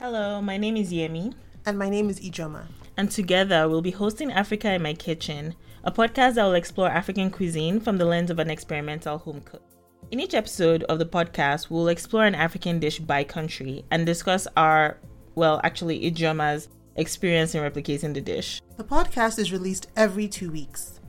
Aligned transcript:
Hello, 0.00 0.40
my 0.40 0.56
name 0.56 0.76
is 0.76 0.92
Yemi. 0.92 1.34
And 1.66 1.76
my 1.76 1.90
name 1.90 2.08
is 2.08 2.20
Ijeoma. 2.20 2.68
And 2.96 3.10
together 3.10 3.68
we'll 3.68 3.82
be 3.82 3.90
hosting 3.90 4.30
Africa 4.30 4.72
in 4.72 4.80
My 4.80 4.94
Kitchen, 4.94 5.56
a 5.82 5.90
podcast 5.90 6.34
that 6.34 6.44
will 6.44 6.54
explore 6.54 6.88
African 6.88 7.32
cuisine 7.32 7.80
from 7.80 7.98
the 7.98 8.04
lens 8.04 8.30
of 8.30 8.38
an 8.38 8.48
experimental 8.48 9.18
home 9.18 9.40
cook. 9.40 9.64
In 10.12 10.20
each 10.20 10.34
episode 10.34 10.84
of 10.84 11.00
the 11.00 11.04
podcast, 11.04 11.68
we'll 11.68 11.88
explore 11.88 12.26
an 12.26 12.36
African 12.36 12.78
dish 12.78 13.00
by 13.00 13.24
country 13.24 13.84
and 13.90 14.06
discuss 14.06 14.46
our, 14.56 14.98
well, 15.34 15.60
actually, 15.64 16.08
Ijeoma's 16.08 16.68
experience 16.94 17.56
in 17.56 17.68
replicating 17.68 18.14
the 18.14 18.20
dish. 18.20 18.62
The 18.76 18.84
podcast 18.84 19.40
is 19.40 19.50
released 19.50 19.88
every 19.96 20.28
two 20.28 20.52
weeks. 20.52 21.00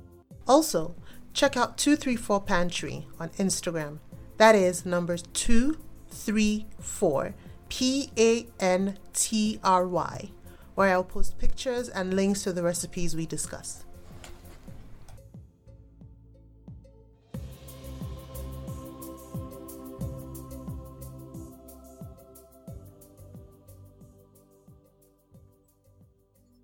Also, 0.48 0.96
check 1.34 1.56
out 1.56 1.78
234 1.78 2.42
Pantry 2.42 3.06
on 3.20 3.30
Instagram. 3.38 4.00
That 4.38 4.56
is 4.56 4.84
numbers 4.84 5.22
234 5.34 7.36
P 7.70 8.12
A 8.18 8.48
N 8.60 8.98
T 9.14 9.60
R 9.64 9.88
Y, 9.88 10.32
where 10.76 10.92
I'll 10.92 11.04
post 11.04 11.38
pictures 11.38 11.88
and 11.88 12.16
links 12.16 12.44
to 12.44 12.52
the 12.52 12.64
recipes 12.64 13.16
we 13.16 13.26
discuss. 13.26 13.86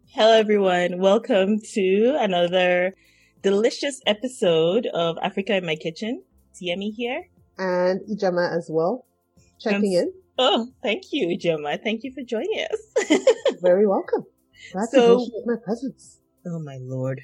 Hello, 0.10 0.32
everyone. 0.32 1.00
Welcome 1.00 1.60
to 1.74 2.18
another 2.20 2.94
delicious 3.42 4.02
episode 4.08 4.88
of 4.88 5.18
Africa 5.22 5.58
in 5.58 5.66
My 5.66 5.76
Kitchen. 5.76 6.24
It's 6.50 6.64
Yemi 6.64 6.94
here. 6.96 7.28
And 7.58 8.02
Ijeoma 8.10 8.58
as 8.58 8.70
well, 8.72 9.06
checking 9.60 9.94
in. 9.94 10.14
Oh, 10.38 10.68
thank 10.84 11.04
you, 11.12 11.38
Ijeoma. 11.38 11.82
Thank 11.82 12.04
you 12.04 12.12
for 12.14 12.22
joining 12.24 12.66
us. 12.72 13.20
Very 13.62 13.88
welcome. 13.88 14.26
Glad 14.74 14.90
so, 14.92 15.18
to 15.18 15.44
my 15.46 15.56
presence. 15.64 16.20
Oh 16.46 16.60
my 16.60 16.78
lord. 16.82 17.22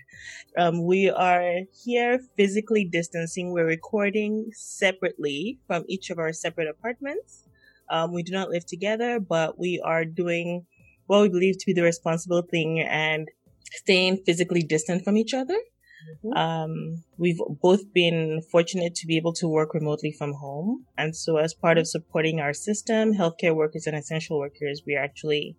Um, 0.57 0.85
we 0.85 1.09
are 1.09 1.59
here 1.83 2.19
physically 2.37 2.87
distancing. 2.89 3.51
We're 3.51 3.65
recording 3.65 4.49
separately 4.53 5.59
from 5.67 5.83
each 5.87 6.09
of 6.09 6.19
our 6.19 6.33
separate 6.33 6.69
apartments. 6.69 7.43
Um, 7.89 8.13
we 8.13 8.23
do 8.23 8.31
not 8.31 8.49
live 8.49 8.65
together, 8.65 9.19
but 9.19 9.59
we 9.59 9.81
are 9.83 10.05
doing 10.05 10.65
what 11.07 11.21
we 11.21 11.29
believe 11.29 11.57
to 11.59 11.65
be 11.65 11.73
the 11.73 11.83
responsible 11.83 12.43
thing 12.49 12.79
and 12.79 13.27
staying 13.73 14.23
physically 14.25 14.63
distant 14.63 15.03
from 15.03 15.17
each 15.17 15.33
other. 15.33 15.57
Mm-hmm. 16.25 16.37
Um, 16.37 17.03
we've 17.17 17.39
both 17.61 17.93
been 17.93 18.41
fortunate 18.51 18.95
to 18.95 19.07
be 19.07 19.17
able 19.17 19.33
to 19.33 19.47
work 19.47 19.73
remotely 19.73 20.11
from 20.11 20.33
home. 20.33 20.85
And 20.97 21.15
so 21.15 21.37
as 21.37 21.53
part 21.53 21.77
of 21.77 21.87
supporting 21.87 22.39
our 22.39 22.53
system, 22.53 23.13
healthcare 23.13 23.55
workers 23.55 23.87
and 23.87 23.95
essential 23.95 24.39
workers, 24.39 24.83
we're 24.85 25.01
actually, 25.01 25.57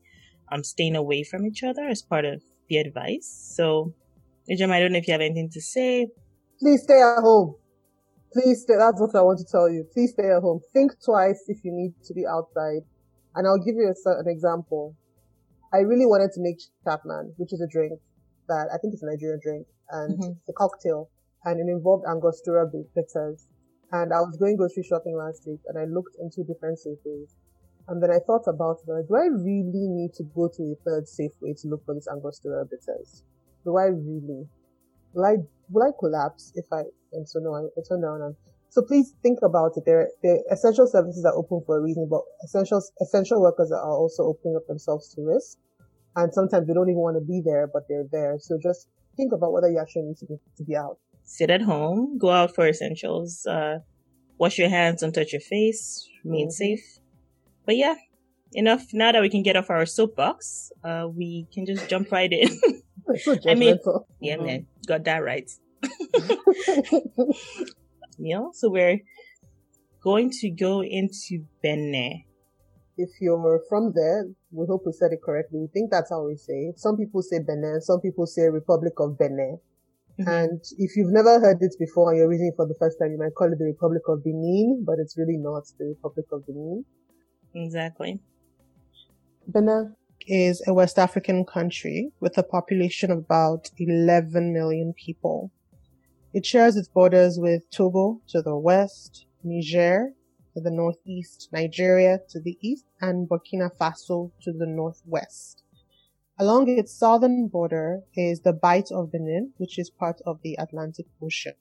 um, 0.50 0.64
staying 0.64 0.96
away 0.96 1.24
from 1.24 1.46
each 1.46 1.62
other 1.62 1.86
as 1.86 2.02
part 2.02 2.24
of 2.24 2.42
the 2.68 2.76
advice. 2.76 3.52
So, 3.56 3.94
Ijam, 4.50 4.70
I 4.70 4.80
don't 4.80 4.92
know 4.92 4.98
if 4.98 5.08
you 5.08 5.12
have 5.12 5.20
anything 5.20 5.50
to 5.52 5.60
say. 5.60 6.08
Please 6.60 6.82
stay 6.82 7.00
at 7.00 7.20
home. 7.20 7.56
Please 8.32 8.62
stay. 8.62 8.74
That's 8.78 9.00
what 9.00 9.14
I 9.14 9.22
want 9.22 9.38
to 9.38 9.44
tell 9.50 9.68
you. 9.68 9.86
Please 9.92 10.12
stay 10.12 10.28
at 10.30 10.42
home. 10.42 10.60
Think 10.72 10.92
twice 11.04 11.44
if 11.48 11.64
you 11.64 11.72
need 11.72 11.94
to 12.04 12.14
be 12.14 12.24
outside. 12.26 12.82
And 13.34 13.46
I'll 13.46 13.58
give 13.58 13.74
you 13.74 13.92
a, 13.92 14.10
an 14.18 14.28
example. 14.28 14.96
I 15.72 15.78
really 15.78 16.06
wanted 16.06 16.32
to 16.32 16.40
make 16.40 16.58
Chapman, 16.84 17.34
which 17.36 17.52
is 17.52 17.60
a 17.60 17.66
drink 17.66 17.98
that 18.48 18.68
I 18.72 18.78
think 18.78 18.94
it's 18.94 19.02
a 19.02 19.06
Nigerian 19.06 19.40
drink 19.42 19.66
and 19.90 20.18
mm-hmm. 20.18 20.32
it's 20.38 20.48
a 20.48 20.52
cocktail 20.52 21.10
and 21.44 21.58
it 21.60 21.70
involved 21.70 22.04
Angostura 22.08 22.66
bitters. 22.66 23.46
And 23.92 24.12
I 24.12 24.20
was 24.20 24.36
going 24.38 24.56
grocery 24.56 24.84
shopping 24.88 25.16
last 25.16 25.44
week 25.46 25.60
and 25.68 25.78
I 25.78 25.84
looked 25.84 26.16
into 26.20 26.44
different 26.44 26.78
Safeways. 26.80 27.34
And 27.88 28.02
then 28.02 28.10
I 28.10 28.20
thought 28.24 28.46
about 28.46 28.78
it. 28.86 28.90
Like, 28.90 29.08
do 29.08 29.16
I 29.16 29.26
really 29.26 29.90
need 29.90 30.14
to 30.14 30.24
go 30.34 30.48
to 30.48 30.62
a 30.72 30.76
third 30.86 31.04
Safeway 31.04 31.60
to 31.60 31.68
look 31.68 31.84
for 31.84 31.94
this 31.94 32.08
Angostura 32.08 32.64
bitters? 32.64 33.24
Do 33.64 33.76
I 33.76 33.90
really? 33.90 34.46
Will 35.12 35.26
I, 35.26 35.36
will 35.68 35.82
I 35.82 35.90
collapse 35.98 36.52
if 36.54 36.64
I, 36.72 36.84
and 37.12 37.28
so 37.28 37.40
no, 37.40 37.54
I, 37.54 37.68
I 37.76 37.82
turn 37.86 38.02
around 38.02 38.22
and, 38.22 38.36
so 38.70 38.80
please 38.80 39.12
think 39.22 39.40
about 39.42 39.76
it. 39.76 39.82
There, 39.84 40.08
the 40.22 40.42
essential 40.50 40.86
services 40.86 41.26
are 41.26 41.34
open 41.34 41.60
for 41.66 41.76
a 41.76 41.82
reason, 41.82 42.08
but 42.08 42.22
essential, 42.42 42.80
essential 43.02 43.42
workers 43.42 43.70
are 43.70 43.92
also 43.92 44.22
opening 44.22 44.56
up 44.56 44.66
themselves 44.66 45.12
to 45.14 45.20
risk. 45.20 45.58
And 46.16 46.32
sometimes 46.32 46.66
they 46.66 46.74
don't 46.74 46.88
even 46.88 47.00
want 47.00 47.16
to 47.16 47.24
be 47.24 47.40
there, 47.44 47.68
but 47.72 47.84
they're 47.88 48.06
there. 48.10 48.36
So 48.38 48.58
just 48.62 48.88
think 49.16 49.32
about 49.32 49.52
whether 49.52 49.70
you 49.70 49.78
actually 49.78 50.02
need 50.02 50.18
to 50.18 50.26
be, 50.26 50.36
to 50.58 50.64
be 50.64 50.76
out. 50.76 50.98
Sit 51.24 51.50
at 51.50 51.62
home, 51.62 52.18
go 52.18 52.30
out 52.30 52.54
for 52.54 52.66
essentials, 52.66 53.46
uh, 53.46 53.78
wash 54.38 54.58
your 54.58 54.68
hands, 54.68 55.00
don't 55.00 55.12
touch 55.12 55.32
your 55.32 55.40
face, 55.40 56.08
remain 56.24 56.48
mm-hmm. 56.48 56.50
safe. 56.50 56.98
But 57.64 57.76
yeah, 57.76 57.94
enough. 58.52 58.86
Now 58.92 59.12
that 59.12 59.22
we 59.22 59.30
can 59.30 59.42
get 59.42 59.56
off 59.56 59.70
our 59.70 59.86
soapbox, 59.86 60.72
uh, 60.84 61.06
we 61.08 61.46
can 61.52 61.64
just 61.64 61.88
jump 61.88 62.10
right 62.10 62.32
in. 62.32 62.48
so 63.18 63.36
I 63.48 63.54
mean, 63.54 63.78
yeah, 64.20 64.36
mm-hmm. 64.36 64.46
man, 64.46 64.66
got 64.86 65.04
that 65.04 65.18
right. 65.18 65.50
you 68.18 68.34
know, 68.34 68.50
so 68.52 68.68
we're 68.68 68.98
going 70.02 70.30
to 70.40 70.50
go 70.50 70.82
into 70.82 71.44
Benin. 71.62 72.24
If 72.96 73.10
you're 73.20 73.60
from 73.68 73.92
there, 73.94 74.26
we 74.50 74.66
hope 74.68 74.82
we 74.84 74.92
said 74.92 75.12
it 75.12 75.22
correctly. 75.24 75.60
We 75.60 75.68
think 75.72 75.90
that's 75.90 76.10
how 76.10 76.26
we 76.26 76.36
say 76.36 76.68
it. 76.70 76.78
Some 76.78 76.96
people 76.96 77.22
say 77.22 77.38
Benin, 77.38 77.80
some 77.80 78.00
people 78.00 78.26
say 78.26 78.48
Republic 78.48 78.92
of 78.98 79.18
Benin. 79.18 79.58
Mm-hmm. 80.20 80.28
And 80.28 80.60
if 80.76 80.94
you've 80.96 81.12
never 81.12 81.40
heard 81.40 81.56
it 81.60 81.74
before 81.78 82.10
and 82.10 82.18
you're 82.18 82.28
reading 82.28 82.48
it 82.52 82.56
for 82.56 82.66
the 82.66 82.74
first 82.78 82.98
time, 83.00 83.12
you 83.12 83.18
might 83.18 83.34
call 83.34 83.50
it 83.50 83.58
the 83.58 83.64
Republic 83.64 84.02
of 84.08 84.22
Benin, 84.22 84.84
but 84.86 84.96
it's 84.98 85.16
really 85.16 85.38
not 85.38 85.62
the 85.78 85.86
Republic 85.86 86.26
of 86.32 86.46
Benin. 86.46 86.84
Exactly. 87.54 88.20
Benin 89.46 89.96
is 90.26 90.62
a 90.66 90.74
West 90.74 90.98
African 90.98 91.44
country 91.46 92.12
with 92.20 92.36
a 92.36 92.42
population 92.42 93.10
of 93.10 93.18
about 93.18 93.70
11 93.78 94.52
million 94.52 94.92
people. 94.92 95.50
It 96.34 96.44
shares 96.46 96.76
its 96.76 96.88
borders 96.88 97.38
with 97.38 97.68
Togo 97.70 98.20
to 98.28 98.42
the 98.42 98.56
west, 98.56 99.26
Niger 99.42 100.12
to 100.54 100.60
the 100.60 100.70
northeast, 100.70 101.48
Nigeria 101.52 102.20
to 102.30 102.40
the 102.40 102.58
east, 102.60 102.86
and 103.00 103.28
Burkina 103.28 103.70
Faso 103.76 104.30
to 104.42 104.52
the 104.52 104.66
northwest. 104.66 105.62
Along 106.38 106.68
its 106.68 106.92
southern 106.92 107.48
border 107.48 108.02
is 108.14 108.40
the 108.40 108.52
Bight 108.52 108.90
of 108.90 109.12
Benin, 109.12 109.52
which 109.58 109.78
is 109.78 109.90
part 109.90 110.20
of 110.26 110.40
the 110.42 110.54
Atlantic 110.58 111.06
Ocean. 111.22 111.54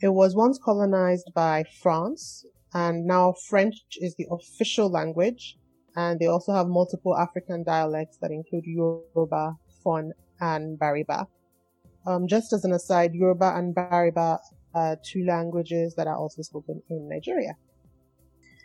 It 0.00 0.08
was 0.10 0.36
once 0.36 0.58
colonized 0.62 1.32
by 1.34 1.64
France, 1.82 2.46
and 2.72 3.04
now 3.06 3.32
French 3.48 3.76
is 4.00 4.14
the 4.14 4.26
official 4.30 4.88
language, 4.90 5.58
and 5.96 6.20
they 6.20 6.26
also 6.26 6.52
have 6.52 6.68
multiple 6.68 7.16
African 7.16 7.64
dialects 7.64 8.18
that 8.18 8.30
include 8.30 8.64
Yoruba, 8.64 9.56
Fon, 9.82 10.12
and 10.40 10.78
Bariba. 10.78 11.26
Um, 12.06 12.28
just 12.28 12.52
as 12.52 12.64
an 12.64 12.72
aside, 12.72 13.14
Yoruba 13.14 13.56
and 13.56 13.74
Bariba 13.74 14.38
are 14.78 14.96
two 15.10 15.24
languages 15.24 15.94
that 15.96 16.06
are 16.06 16.16
also 16.16 16.42
spoken 16.42 16.82
in 16.88 17.08
Nigeria. 17.08 17.54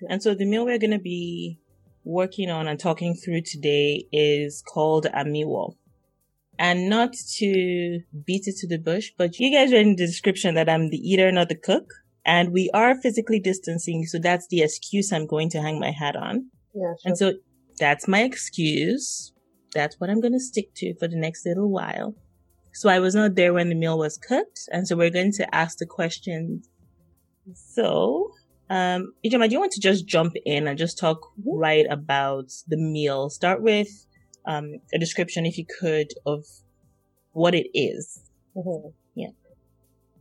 And 0.10 0.22
so 0.22 0.36
the 0.36 0.46
meal 0.46 0.66
we're 0.66 0.80
going 0.80 0.92
to 0.92 1.00
be 1.00 1.60
working 2.04 2.50
on 2.50 2.68
and 2.68 2.80
talking 2.80 3.16
through 3.16 3.42
today 3.42 4.06
is 4.12 4.64
called 4.74 5.06
Amiwo. 5.06 5.76
And 6.60 6.90
not 6.90 7.14
to 7.38 8.00
beat 8.26 8.44
it 8.46 8.58
to 8.58 8.68
the 8.68 8.78
bush, 8.78 9.12
but 9.18 9.40
you 9.40 9.52
guys 9.52 9.72
read 9.72 9.88
in 9.88 9.96
the 9.96 10.06
description 10.06 10.56
that 10.56 10.70
I'm 10.70 10.90
the 10.90 10.98
eater, 10.98 11.32
not 11.32 11.50
the 11.50 11.56
cook. 11.56 11.86
And 12.26 12.54
we 12.54 12.70
are 12.74 13.00
physically 13.02 13.40
distancing, 13.40 14.06
so 14.06 14.18
that's 14.20 14.48
the 14.50 14.62
excuse 14.62 15.12
I'm 15.12 15.28
going 15.28 15.50
to 15.50 15.62
hang 15.62 15.80
my 15.80 15.92
hat 15.92 16.16
on. 16.16 16.50
Yeah, 16.74 16.82
sure. 16.82 16.98
And 17.06 17.18
so 17.18 17.34
that's 17.80 18.08
my 18.08 18.22
excuse. 18.22 19.34
That's 19.74 20.00
what 20.00 20.10
I'm 20.10 20.22
going 20.22 20.34
to 20.34 20.40
stick 20.40 20.74
to 20.76 20.94
for 21.00 21.08
the 21.08 21.18
next 21.18 21.46
little 21.46 21.70
while. 21.70 22.16
So 22.74 22.90
I 22.90 23.00
was 23.00 23.14
not 23.16 23.36
there 23.36 23.54
when 23.54 23.70
the 23.70 23.76
meal 23.76 23.98
was 23.98 24.18
cooked. 24.18 24.62
And 24.72 24.88
so 24.88 24.96
we're 24.96 25.12
going 25.12 25.32
to 25.34 25.56
ask 25.56 25.78
the 25.78 25.86
questions. 25.86 26.68
So, 27.54 28.32
um, 28.70 29.14
Ijeoma, 29.24 29.48
do 29.48 29.54
you 29.54 29.60
want 29.60 29.74
to 29.74 29.82
just 29.82 30.08
jump 30.08 30.34
in 30.46 30.68
and 30.68 30.78
just 30.78 30.98
talk 30.98 31.32
right 31.46 31.86
about 31.90 32.52
the 32.68 32.78
meal? 32.78 33.30
Start 33.30 33.62
with, 33.62 34.08
um, 34.46 34.76
a 34.94 34.98
description, 34.98 35.46
if 35.46 35.58
you 35.58 35.66
could, 35.66 36.08
of 36.26 36.46
what 37.34 37.54
it 37.54 37.68
is. 37.74 38.24
Mm-hmm. 38.56 38.90
Yeah. 39.16 39.30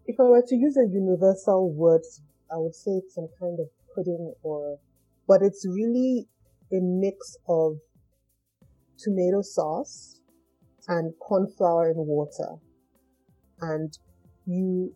If 0.06 0.20
I 0.20 0.24
were 0.24 0.42
to 0.46 0.56
use 0.56 0.76
a 0.76 0.86
universal 0.86 1.72
word, 1.72 2.02
I 2.52 2.56
would 2.56 2.74
say 2.74 2.90
it's 2.92 3.14
some 3.14 3.28
kind 3.40 3.58
of 3.60 3.66
pudding 3.94 4.34
or, 4.42 4.78
but 5.26 5.42
it's 5.42 5.66
really 5.66 6.28
a 6.72 6.80
mix 6.80 7.36
of 7.48 7.78
tomato 8.98 9.42
sauce, 9.42 10.20
and 10.88 11.12
corn 11.20 11.48
flour 11.56 11.90
and 11.90 12.06
water. 12.06 12.56
And 13.60 13.96
you 14.46 14.94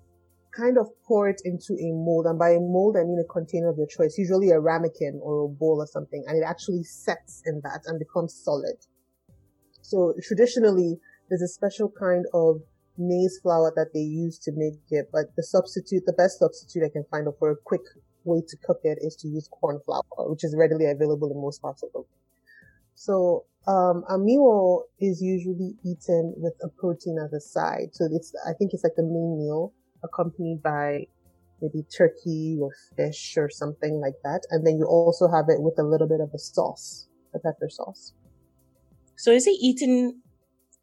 kind 0.56 0.78
of 0.78 0.88
pour 1.06 1.28
it 1.28 1.40
into 1.44 1.74
a 1.74 1.92
mold. 1.92 2.26
And 2.26 2.38
by 2.38 2.50
a 2.50 2.60
mold, 2.60 2.96
I 2.98 3.04
mean 3.04 3.22
a 3.22 3.32
container 3.32 3.68
of 3.68 3.76
your 3.76 3.86
choice, 3.86 4.16
usually 4.18 4.50
a 4.50 4.58
ramekin 4.58 5.20
or 5.22 5.44
a 5.44 5.48
bowl 5.48 5.78
or 5.80 5.86
something. 5.86 6.24
And 6.26 6.36
it 6.36 6.44
actually 6.46 6.82
sets 6.82 7.42
in 7.46 7.60
that 7.62 7.82
and 7.86 7.98
becomes 7.98 8.34
solid. 8.34 8.76
So 9.82 10.14
traditionally, 10.22 10.98
there's 11.28 11.42
a 11.42 11.48
special 11.48 11.92
kind 11.98 12.24
of 12.34 12.62
maize 12.98 13.38
flour 13.42 13.72
that 13.76 13.92
they 13.92 14.00
use 14.00 14.38
to 14.38 14.52
make 14.56 14.80
it, 14.90 15.08
but 15.12 15.26
the 15.36 15.42
substitute, 15.42 16.04
the 16.06 16.12
best 16.12 16.38
substitute 16.38 16.84
I 16.84 16.88
can 16.88 17.04
find 17.10 17.26
for 17.38 17.50
a 17.50 17.56
quick 17.64 17.82
way 18.24 18.42
to 18.46 18.56
cook 18.64 18.80
it 18.84 18.98
is 19.00 19.16
to 19.16 19.28
use 19.28 19.48
corn 19.48 19.80
flour, 19.84 20.02
which 20.30 20.44
is 20.44 20.54
readily 20.56 20.86
available 20.86 21.30
in 21.30 21.40
most 21.40 21.60
parts 21.60 21.82
of 21.82 21.92
the 21.92 21.98
world. 21.98 22.08
So 22.94 23.44
um, 23.66 24.04
amiwo 24.10 24.82
is 25.00 25.20
usually 25.20 25.74
eaten 25.84 26.34
with 26.36 26.54
a 26.62 26.68
protein 26.68 27.18
as 27.24 27.32
a 27.32 27.40
side. 27.40 27.88
So 27.92 28.08
it's, 28.12 28.32
I 28.46 28.52
think 28.52 28.72
it's 28.72 28.84
like 28.84 28.94
the 28.96 29.02
main 29.02 29.38
meal 29.38 29.72
accompanied 30.04 30.62
by 30.62 31.06
maybe 31.60 31.84
turkey 31.96 32.58
or 32.60 32.70
fish 32.96 33.34
or 33.36 33.50
something 33.50 34.00
like 34.00 34.14
that. 34.22 34.42
And 34.50 34.66
then 34.66 34.78
you 34.78 34.86
also 34.86 35.28
have 35.28 35.46
it 35.48 35.60
with 35.60 35.78
a 35.78 35.82
little 35.82 36.06
bit 36.06 36.20
of 36.20 36.30
a 36.34 36.38
sauce, 36.38 37.08
a 37.34 37.38
pepper 37.38 37.68
sauce. 37.68 38.12
So 39.16 39.32
is 39.32 39.46
it 39.46 39.56
eaten 39.60 40.22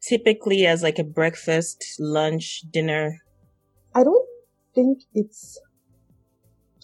typically 0.02 0.66
as 0.66 0.82
like 0.82 0.98
a 0.98 1.04
breakfast, 1.04 1.82
lunch, 1.98 2.62
dinner? 2.70 3.18
I 3.94 4.04
don't 4.04 4.28
think 4.74 5.04
it's, 5.14 5.58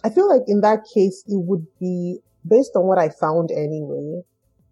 I 0.03 0.09
feel 0.09 0.29
like 0.29 0.43
in 0.47 0.63
that 0.63 0.85
case, 0.95 1.25
it 1.27 1.45
would 1.45 1.67
be 1.79 2.21
based 2.49 2.73
on 2.75 2.87
what 2.87 2.99
I 2.99 3.11
found 3.11 3.51
anyway. 3.51 4.23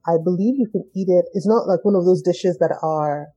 I 0.06 0.16
believe 0.22 0.54
you 0.58 0.68
can 0.70 0.84
eat 0.94 1.08
it. 1.08 1.26
It's 1.34 1.46
not 1.46 1.66
like 1.66 1.84
one 1.84 1.94
of 1.94 2.04
those 2.04 2.22
dishes 2.22 2.58
that 2.58 2.76
are 2.82 3.28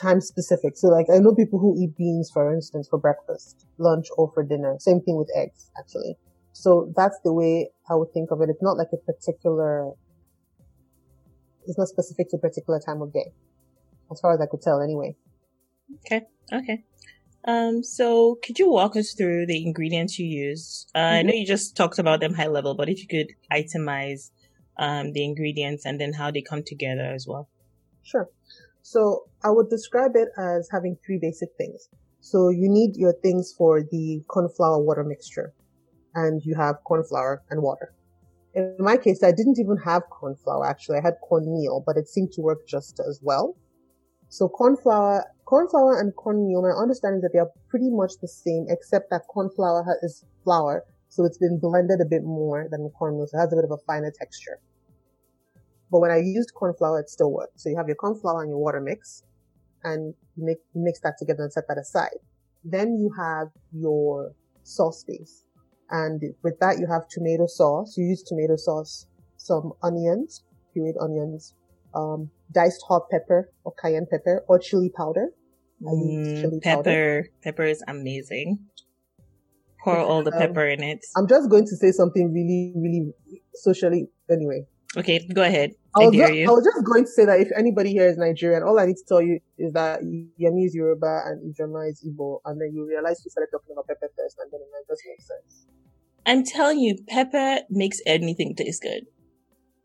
time 0.00 0.20
specific. 0.20 0.76
So 0.76 0.88
like 0.88 1.06
I 1.12 1.18
know 1.18 1.34
people 1.34 1.58
who 1.58 1.76
eat 1.78 1.96
beans, 1.96 2.30
for 2.32 2.52
instance, 2.52 2.88
for 2.88 2.98
breakfast, 2.98 3.66
lunch, 3.78 4.06
or 4.16 4.30
for 4.32 4.42
dinner. 4.42 4.76
Same 4.78 5.00
thing 5.00 5.16
with 5.16 5.28
eggs, 5.36 5.70
actually. 5.78 6.16
So 6.52 6.92
that's 6.96 7.18
the 7.24 7.32
way 7.32 7.70
I 7.90 7.94
would 7.94 8.12
think 8.12 8.30
of 8.30 8.40
it. 8.40 8.48
It's 8.48 8.62
not 8.62 8.76
like 8.76 8.88
a 8.92 8.96
particular, 8.96 9.90
it's 11.66 11.78
not 11.78 11.88
specific 11.88 12.30
to 12.30 12.36
a 12.36 12.40
particular 12.40 12.80
time 12.80 13.02
of 13.02 13.12
day, 13.12 13.32
as 14.10 14.20
far 14.20 14.32
as 14.32 14.40
I 14.40 14.46
could 14.46 14.62
tell 14.62 14.80
anyway. 14.80 15.16
Okay. 16.06 16.22
Okay. 16.52 16.84
Um, 17.46 17.82
so 17.82 18.38
could 18.44 18.58
you 18.58 18.70
walk 18.70 18.96
us 18.96 19.12
through 19.12 19.46
the 19.46 19.64
ingredients 19.66 20.18
you 20.18 20.26
use? 20.26 20.86
Uh, 20.94 20.98
mm-hmm. 20.98 21.14
I 21.16 21.22
know 21.22 21.34
you 21.34 21.46
just 21.46 21.76
talked 21.76 21.98
about 21.98 22.20
them 22.20 22.34
high 22.34 22.46
level, 22.46 22.74
but 22.74 22.88
if 22.88 23.00
you 23.00 23.08
could 23.08 23.34
itemize 23.52 24.30
um, 24.78 25.12
the 25.12 25.24
ingredients 25.24 25.84
and 25.84 26.00
then 26.00 26.12
how 26.12 26.30
they 26.30 26.42
come 26.42 26.62
together 26.64 27.12
as 27.14 27.26
well. 27.26 27.48
Sure. 28.02 28.28
So 28.82 29.24
I 29.42 29.50
would 29.50 29.70
describe 29.70 30.12
it 30.14 30.28
as 30.38 30.68
having 30.70 30.96
three 31.04 31.18
basic 31.20 31.48
things. 31.56 31.88
So 32.20 32.48
you 32.48 32.68
need 32.68 32.96
your 32.96 33.14
things 33.22 33.54
for 33.56 33.82
the 33.82 34.22
corn 34.28 34.48
flour 34.48 34.78
water 34.78 35.04
mixture 35.04 35.54
and 36.14 36.42
you 36.44 36.54
have 36.54 36.76
corn 36.84 37.04
flour 37.04 37.42
and 37.50 37.62
water. 37.62 37.94
In 38.54 38.76
my 38.78 38.96
case, 38.96 39.22
I 39.22 39.32
didn't 39.32 39.58
even 39.58 39.76
have 39.78 40.02
corn 40.10 40.36
flour 40.36 40.66
actually. 40.66 40.98
I 40.98 41.02
had 41.02 41.14
cornmeal, 41.28 41.82
but 41.86 41.96
it 41.96 42.08
seemed 42.08 42.32
to 42.32 42.40
work 42.40 42.66
just 42.68 43.00
as 43.00 43.20
well. 43.22 43.56
So 44.28 44.48
corn 44.48 44.76
flour, 44.76 45.24
corn 45.44 45.68
flour 45.68 45.98
and 45.98 46.14
cornmeal, 46.16 46.62
my 46.62 46.70
understanding 46.70 47.18
is 47.18 47.22
that 47.22 47.32
they 47.32 47.38
are 47.38 47.50
pretty 47.68 47.90
much 47.90 48.12
the 48.20 48.28
same, 48.28 48.66
except 48.68 49.10
that 49.10 49.22
corn 49.28 49.50
flour 49.54 49.84
is 50.02 50.24
flour 50.44 50.84
so 51.14 51.24
it's 51.24 51.38
been 51.38 51.60
blended 51.60 52.00
a 52.00 52.04
bit 52.04 52.24
more 52.24 52.66
than 52.68 52.90
cornmeal, 52.98 53.28
so 53.28 53.38
it 53.38 53.40
has 53.40 53.52
a 53.52 53.56
bit 53.56 53.64
of 53.64 53.70
a 53.70 53.78
finer 53.86 54.10
texture. 54.10 54.58
But 55.88 56.00
when 56.00 56.10
I 56.10 56.16
used 56.16 56.52
corn 56.54 56.74
flour, 56.74 56.98
it 56.98 57.08
still 57.08 57.30
worked. 57.30 57.60
So 57.60 57.68
you 57.68 57.76
have 57.76 57.86
your 57.86 57.94
corn 57.94 58.18
flour 58.18 58.42
and 58.42 58.50
your 58.50 58.58
water 58.58 58.80
mix, 58.80 59.22
and 59.84 60.12
you 60.36 60.44
make, 60.44 60.58
mix 60.74 60.98
that 61.04 61.14
together 61.16 61.44
and 61.44 61.52
set 61.52 61.68
that 61.68 61.78
aside. 61.78 62.18
Then 62.64 62.96
you 62.96 63.12
have 63.16 63.46
your 63.70 64.32
sauce 64.64 65.04
base. 65.06 65.44
And 65.90 66.20
with 66.42 66.58
that, 66.58 66.80
you 66.80 66.88
have 66.88 67.06
tomato 67.08 67.46
sauce. 67.46 67.94
You 67.96 68.06
use 68.06 68.24
tomato 68.24 68.56
sauce, 68.56 69.06
some 69.36 69.72
onions, 69.84 70.42
pureed 70.74 71.00
onions, 71.00 71.54
um, 71.94 72.28
diced 72.50 72.82
hot 72.88 73.02
pepper 73.08 73.50
or 73.62 73.72
cayenne 73.80 74.06
pepper 74.10 74.42
or 74.48 74.58
chili 74.58 74.90
powder. 74.96 75.28
Mm, 75.80 76.40
chili 76.40 76.58
pepper, 76.60 76.82
powder. 76.82 77.28
pepper 77.44 77.64
is 77.66 77.84
amazing 77.86 78.58
pour 79.84 79.98
all 79.98 80.22
the 80.24 80.32
um, 80.32 80.38
pepper 80.38 80.66
in 80.66 80.82
it. 80.82 81.04
I'm 81.16 81.28
just 81.28 81.50
going 81.50 81.66
to 81.66 81.76
say 81.76 81.92
something 81.92 82.32
really, 82.32 82.72
really 82.74 83.12
socially 83.54 84.08
anyway. 84.30 84.66
Okay, 84.96 85.26
go 85.34 85.42
ahead. 85.42 85.72
I, 85.96 86.02
I 86.02 86.06
was, 86.06 86.16
just, 86.16 86.32
I 86.32 86.50
was 86.50 86.64
just 86.64 86.86
going 86.86 87.04
to 87.04 87.10
say 87.10 87.24
that 87.26 87.40
if 87.40 87.48
anybody 87.56 87.90
here 87.90 88.08
is 88.08 88.16
Nigerian, 88.16 88.62
all 88.62 88.78
I 88.78 88.86
need 88.86 88.96
to 88.96 89.04
tell 89.06 89.20
you 89.20 89.40
is 89.58 89.72
that 89.74 90.00
Yemi 90.02 90.66
is 90.66 90.74
Yoruba 90.74 91.22
and 91.26 91.42
Ijeoma 91.52 91.90
is 91.90 92.04
Igbo, 92.06 92.40
and 92.44 92.60
then 92.60 92.70
you 92.72 92.86
realize 92.88 93.20
you 93.24 93.30
started 93.30 93.50
talking 93.50 93.72
about 93.72 93.86
pepper 93.86 94.08
first, 94.16 94.36
and 94.40 94.50
then 94.50 94.60
it 94.62 94.86
just 94.88 95.02
makes 95.06 95.26
sense. 95.26 95.66
I'm 96.26 96.44
telling 96.44 96.78
you, 96.78 96.96
pepper 97.08 97.58
makes 97.70 97.98
anything 98.06 98.54
taste 98.56 98.82
good. 98.82 99.06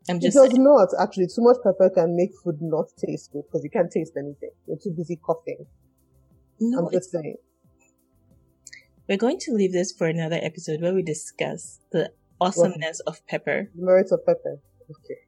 I'm 0.08 0.20
just. 0.20 0.36
It 0.36 0.38
does 0.38 0.50
saying. 0.50 0.64
not 0.64 0.88
actually. 1.00 1.26
Too 1.26 1.42
much 1.42 1.58
pepper 1.62 1.90
can 1.90 2.16
make 2.16 2.30
food 2.42 2.58
not 2.60 2.86
taste 3.04 3.30
good 3.32 3.42
because 3.46 3.62
you 3.62 3.70
can't 3.70 3.90
taste 3.90 4.12
anything. 4.16 4.50
You're 4.66 4.78
too 4.82 4.94
busy 4.96 5.16
coughing. 5.16 5.66
No, 6.60 6.86
I'm 6.86 6.92
just 6.92 7.10
saying. 7.10 7.36
We're 9.10 9.16
going 9.16 9.40
to 9.40 9.52
leave 9.54 9.72
this 9.72 9.90
for 9.90 10.06
another 10.06 10.38
episode 10.40 10.80
where 10.80 10.94
we 10.94 11.02
discuss 11.02 11.80
the 11.90 12.12
awesomeness 12.40 13.00
of 13.08 13.26
pepper. 13.26 13.68
The 13.74 13.84
merits 13.84 14.12
of 14.12 14.24
pepper. 14.24 14.60
Okay. 14.88 15.18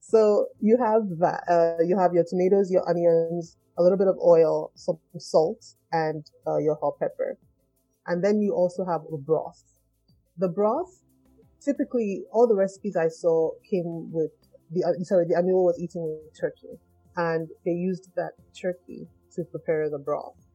So 0.00 0.46
you 0.58 0.78
have 0.78 1.02
that. 1.18 1.44
Uh, 1.46 1.84
you 1.84 1.98
have 1.98 2.14
your 2.14 2.24
tomatoes, 2.24 2.70
your 2.70 2.88
onions, 2.88 3.58
a 3.76 3.82
little 3.82 3.98
bit 3.98 4.08
of 4.08 4.16
oil, 4.24 4.72
some 4.74 4.98
salt, 5.18 5.74
and 5.92 6.24
uh, 6.46 6.56
your 6.56 6.78
hot 6.80 6.98
pepper. 6.98 7.36
And 8.06 8.24
then 8.24 8.40
you 8.40 8.54
also 8.54 8.86
have 8.86 9.02
a 9.12 9.18
broth. 9.18 9.62
The 10.38 10.48
broth, 10.48 11.02
typically, 11.62 12.24
all 12.32 12.48
the 12.48 12.56
recipes 12.56 12.96
I 12.96 13.08
saw 13.08 13.50
came 13.70 14.10
with 14.10 14.30
the 14.70 14.84
uh, 14.84 15.04
sorry, 15.04 15.26
the 15.26 15.34
amiwo 15.34 15.62
was 15.62 15.78
eating 15.78 16.04
with 16.04 16.40
turkey, 16.40 16.80
and 17.18 17.50
they 17.66 17.72
used 17.72 18.08
that 18.16 18.32
turkey 18.58 19.08
to 19.34 19.44
prepare 19.44 19.90
the 19.90 19.98
broth. 19.98 20.47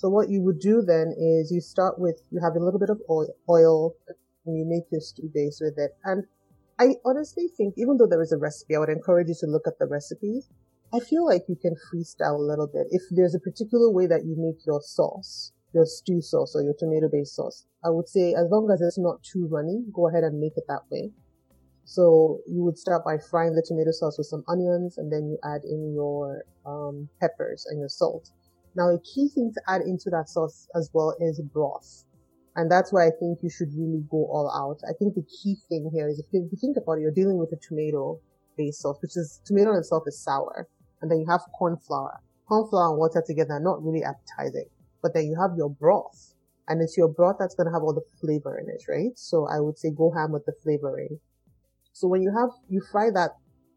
So 0.00 0.08
what 0.08 0.30
you 0.30 0.40
would 0.44 0.60
do 0.60 0.80
then 0.80 1.12
is 1.12 1.52
you 1.52 1.60
start 1.60 1.98
with, 1.98 2.22
you 2.30 2.40
have 2.40 2.56
a 2.56 2.64
little 2.64 2.80
bit 2.80 2.88
of 2.88 3.02
oil, 3.10 3.28
oil 3.50 3.94
and 4.46 4.56
you 4.56 4.64
make 4.64 4.84
your 4.90 5.02
stew 5.02 5.30
base 5.34 5.60
with 5.60 5.76
it. 5.76 5.90
And 6.06 6.24
I 6.78 6.94
honestly 7.04 7.48
think 7.54 7.74
even 7.76 7.98
though 7.98 8.06
there 8.06 8.22
is 8.22 8.32
a 8.32 8.38
recipe, 8.38 8.76
I 8.76 8.78
would 8.78 8.88
encourage 8.88 9.28
you 9.28 9.34
to 9.40 9.46
look 9.46 9.66
at 9.66 9.78
the 9.78 9.86
recipes. 9.86 10.48
I 10.90 11.00
feel 11.00 11.26
like 11.26 11.42
you 11.50 11.54
can 11.54 11.74
freestyle 11.92 12.36
a 12.36 12.48
little 12.48 12.66
bit. 12.66 12.86
If 12.90 13.02
there's 13.10 13.34
a 13.34 13.38
particular 13.38 13.90
way 13.90 14.06
that 14.06 14.24
you 14.24 14.36
make 14.38 14.64
your 14.64 14.80
sauce, 14.80 15.52
your 15.74 15.84
stew 15.84 16.22
sauce 16.22 16.56
or 16.56 16.62
your 16.62 16.74
tomato 16.78 17.10
based 17.12 17.36
sauce, 17.36 17.66
I 17.84 17.90
would 17.90 18.08
say 18.08 18.32
as 18.32 18.48
long 18.50 18.70
as 18.72 18.80
it's 18.80 18.96
not 18.96 19.22
too 19.22 19.48
runny, 19.48 19.84
go 19.92 20.08
ahead 20.08 20.24
and 20.24 20.40
make 20.40 20.56
it 20.56 20.64
that 20.68 20.88
way. 20.90 21.12
So 21.84 22.40
you 22.46 22.64
would 22.64 22.78
start 22.78 23.04
by 23.04 23.18
frying 23.18 23.54
the 23.54 23.62
tomato 23.68 23.90
sauce 23.90 24.16
with 24.16 24.28
some 24.28 24.44
onions 24.48 24.96
and 24.96 25.12
then 25.12 25.28
you 25.28 25.36
add 25.44 25.60
in 25.64 25.92
your 25.92 26.46
um, 26.64 27.10
peppers 27.20 27.66
and 27.68 27.78
your 27.78 27.90
salt. 27.90 28.30
Now, 28.76 28.90
a 28.90 28.98
key 29.00 29.28
thing 29.28 29.52
to 29.54 29.60
add 29.68 29.82
into 29.82 30.10
that 30.10 30.28
sauce 30.28 30.68
as 30.74 30.90
well 30.92 31.14
is 31.20 31.40
broth. 31.52 32.04
And 32.56 32.70
that's 32.70 32.92
why 32.92 33.06
I 33.06 33.10
think 33.18 33.38
you 33.42 33.50
should 33.50 33.70
really 33.76 34.02
go 34.10 34.26
all 34.26 34.50
out. 34.50 34.80
I 34.88 34.92
think 34.98 35.14
the 35.14 35.22
key 35.22 35.56
thing 35.68 35.90
here 35.92 36.08
is 36.08 36.18
if 36.18 36.26
you, 36.32 36.48
think 36.60 36.76
about 36.76 36.98
it, 36.98 37.02
you're 37.02 37.14
dealing 37.14 37.38
with 37.38 37.52
a 37.52 37.56
tomato 37.56 38.20
based 38.56 38.82
sauce, 38.82 38.98
which 39.02 39.16
is 39.16 39.40
tomato 39.44 39.76
itself 39.78 40.04
is 40.06 40.18
sour. 40.22 40.68
And 41.00 41.10
then 41.10 41.18
you 41.18 41.26
have 41.28 41.40
corn 41.58 41.76
flour. 41.76 42.20
Corn 42.48 42.68
flour 42.68 42.90
and 42.90 42.98
water 42.98 43.22
together 43.24 43.54
are 43.54 43.60
not 43.60 43.82
really 43.82 44.02
appetizing. 44.04 44.66
But 45.02 45.14
then 45.14 45.26
you 45.26 45.36
have 45.40 45.56
your 45.56 45.70
broth. 45.70 46.34
And 46.68 46.82
it's 46.82 46.96
your 46.96 47.08
broth 47.08 47.36
that's 47.38 47.54
going 47.54 47.66
to 47.66 47.72
have 47.72 47.82
all 47.82 47.94
the 47.94 48.04
flavor 48.20 48.58
in 48.58 48.68
it, 48.68 48.82
right? 48.88 49.16
So 49.16 49.46
I 49.46 49.60
would 49.60 49.78
say 49.78 49.90
go 49.90 50.12
ham 50.12 50.32
with 50.32 50.44
the 50.46 50.52
flavoring. 50.62 51.18
So 51.92 52.06
when 52.06 52.22
you 52.22 52.32
have, 52.36 52.50
you 52.68 52.82
fry 52.92 53.10
that 53.14 53.30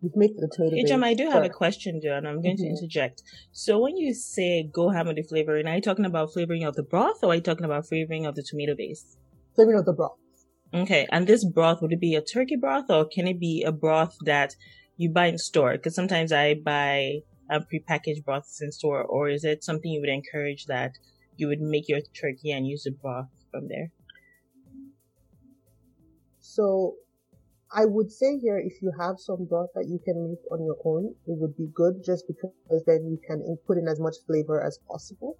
You've 0.03 0.17
made 0.17 0.35
the 0.35 0.49
tomato. 0.53 0.75
Hey, 0.75 0.83
Jam, 0.83 1.01
I 1.01 1.13
do 1.13 1.29
have 1.29 1.45
a 1.45 1.49
question, 1.49 2.01
John. 2.03 2.27
I'm 2.27 2.41
going 2.41 2.57
mm-hmm. 2.57 2.65
to 2.65 2.69
interject. 2.69 3.23
So 3.53 3.79
when 3.79 3.95
you 3.95 4.13
say 4.13 4.63
go 4.63 4.89
ham 4.89 5.07
with 5.07 5.15
the 5.15 5.23
flavoring, 5.23 5.65
are 5.65 5.75
you 5.75 5.81
talking 5.81 6.03
about 6.03 6.33
flavoring 6.33 6.65
of 6.65 6.75
the 6.75 6.83
broth 6.83 7.23
or 7.23 7.31
are 7.31 7.35
you 7.35 7.41
talking 7.41 7.63
about 7.63 7.87
flavoring 7.87 8.25
of 8.25 8.35
the 8.35 8.43
tomato 8.43 8.75
base? 8.75 9.15
Flavoring 9.55 9.79
of 9.79 9.85
the 9.85 9.93
broth. 9.93 10.17
Okay. 10.73 11.07
And 11.09 11.25
this 11.25 11.45
broth, 11.45 11.81
would 11.81 11.93
it 11.93 12.01
be 12.01 12.15
a 12.15 12.21
turkey 12.21 12.57
broth 12.57 12.89
or 12.89 13.05
can 13.05 13.27
it 13.27 13.39
be 13.39 13.63
a 13.63 13.71
broth 13.71 14.17
that 14.25 14.57
you 14.97 15.09
buy 15.09 15.27
in 15.27 15.37
store? 15.37 15.71
Because 15.71 15.95
sometimes 15.95 16.33
I 16.33 16.55
buy 16.55 17.21
um, 17.49 17.65
prepackaged 17.71 18.25
broths 18.25 18.61
in 18.61 18.71
store, 18.71 19.03
or 19.03 19.29
is 19.29 19.43
it 19.43 19.63
something 19.63 19.91
you 19.91 20.01
would 20.01 20.09
encourage 20.09 20.65
that 20.65 20.91
you 21.37 21.47
would 21.47 21.61
make 21.61 21.87
your 21.87 21.99
turkey 22.19 22.51
and 22.51 22.67
use 22.67 22.83
the 22.83 22.91
broth 22.91 23.27
from 23.51 23.67
there? 23.67 23.91
So 26.39 26.95
I 27.75 27.85
would 27.85 28.11
say 28.11 28.37
here, 28.37 28.59
if 28.59 28.81
you 28.83 28.91
have 28.99 29.19
some 29.19 29.45
broth 29.45 29.69
that 29.73 29.87
you 29.87 29.99
can 30.05 30.29
make 30.29 30.39
on 30.51 30.63
your 30.63 30.77
own, 30.85 31.15
it 31.25 31.39
would 31.39 31.57
be 31.57 31.67
good 31.73 32.03
just 32.05 32.25
because 32.27 32.83
then 32.85 33.07
you 33.09 33.19
can 33.25 33.57
put 33.65 33.79
in 33.79 33.87
as 33.87 33.99
much 33.99 34.15
flavor 34.27 34.63
as 34.63 34.77
possible. 34.87 35.37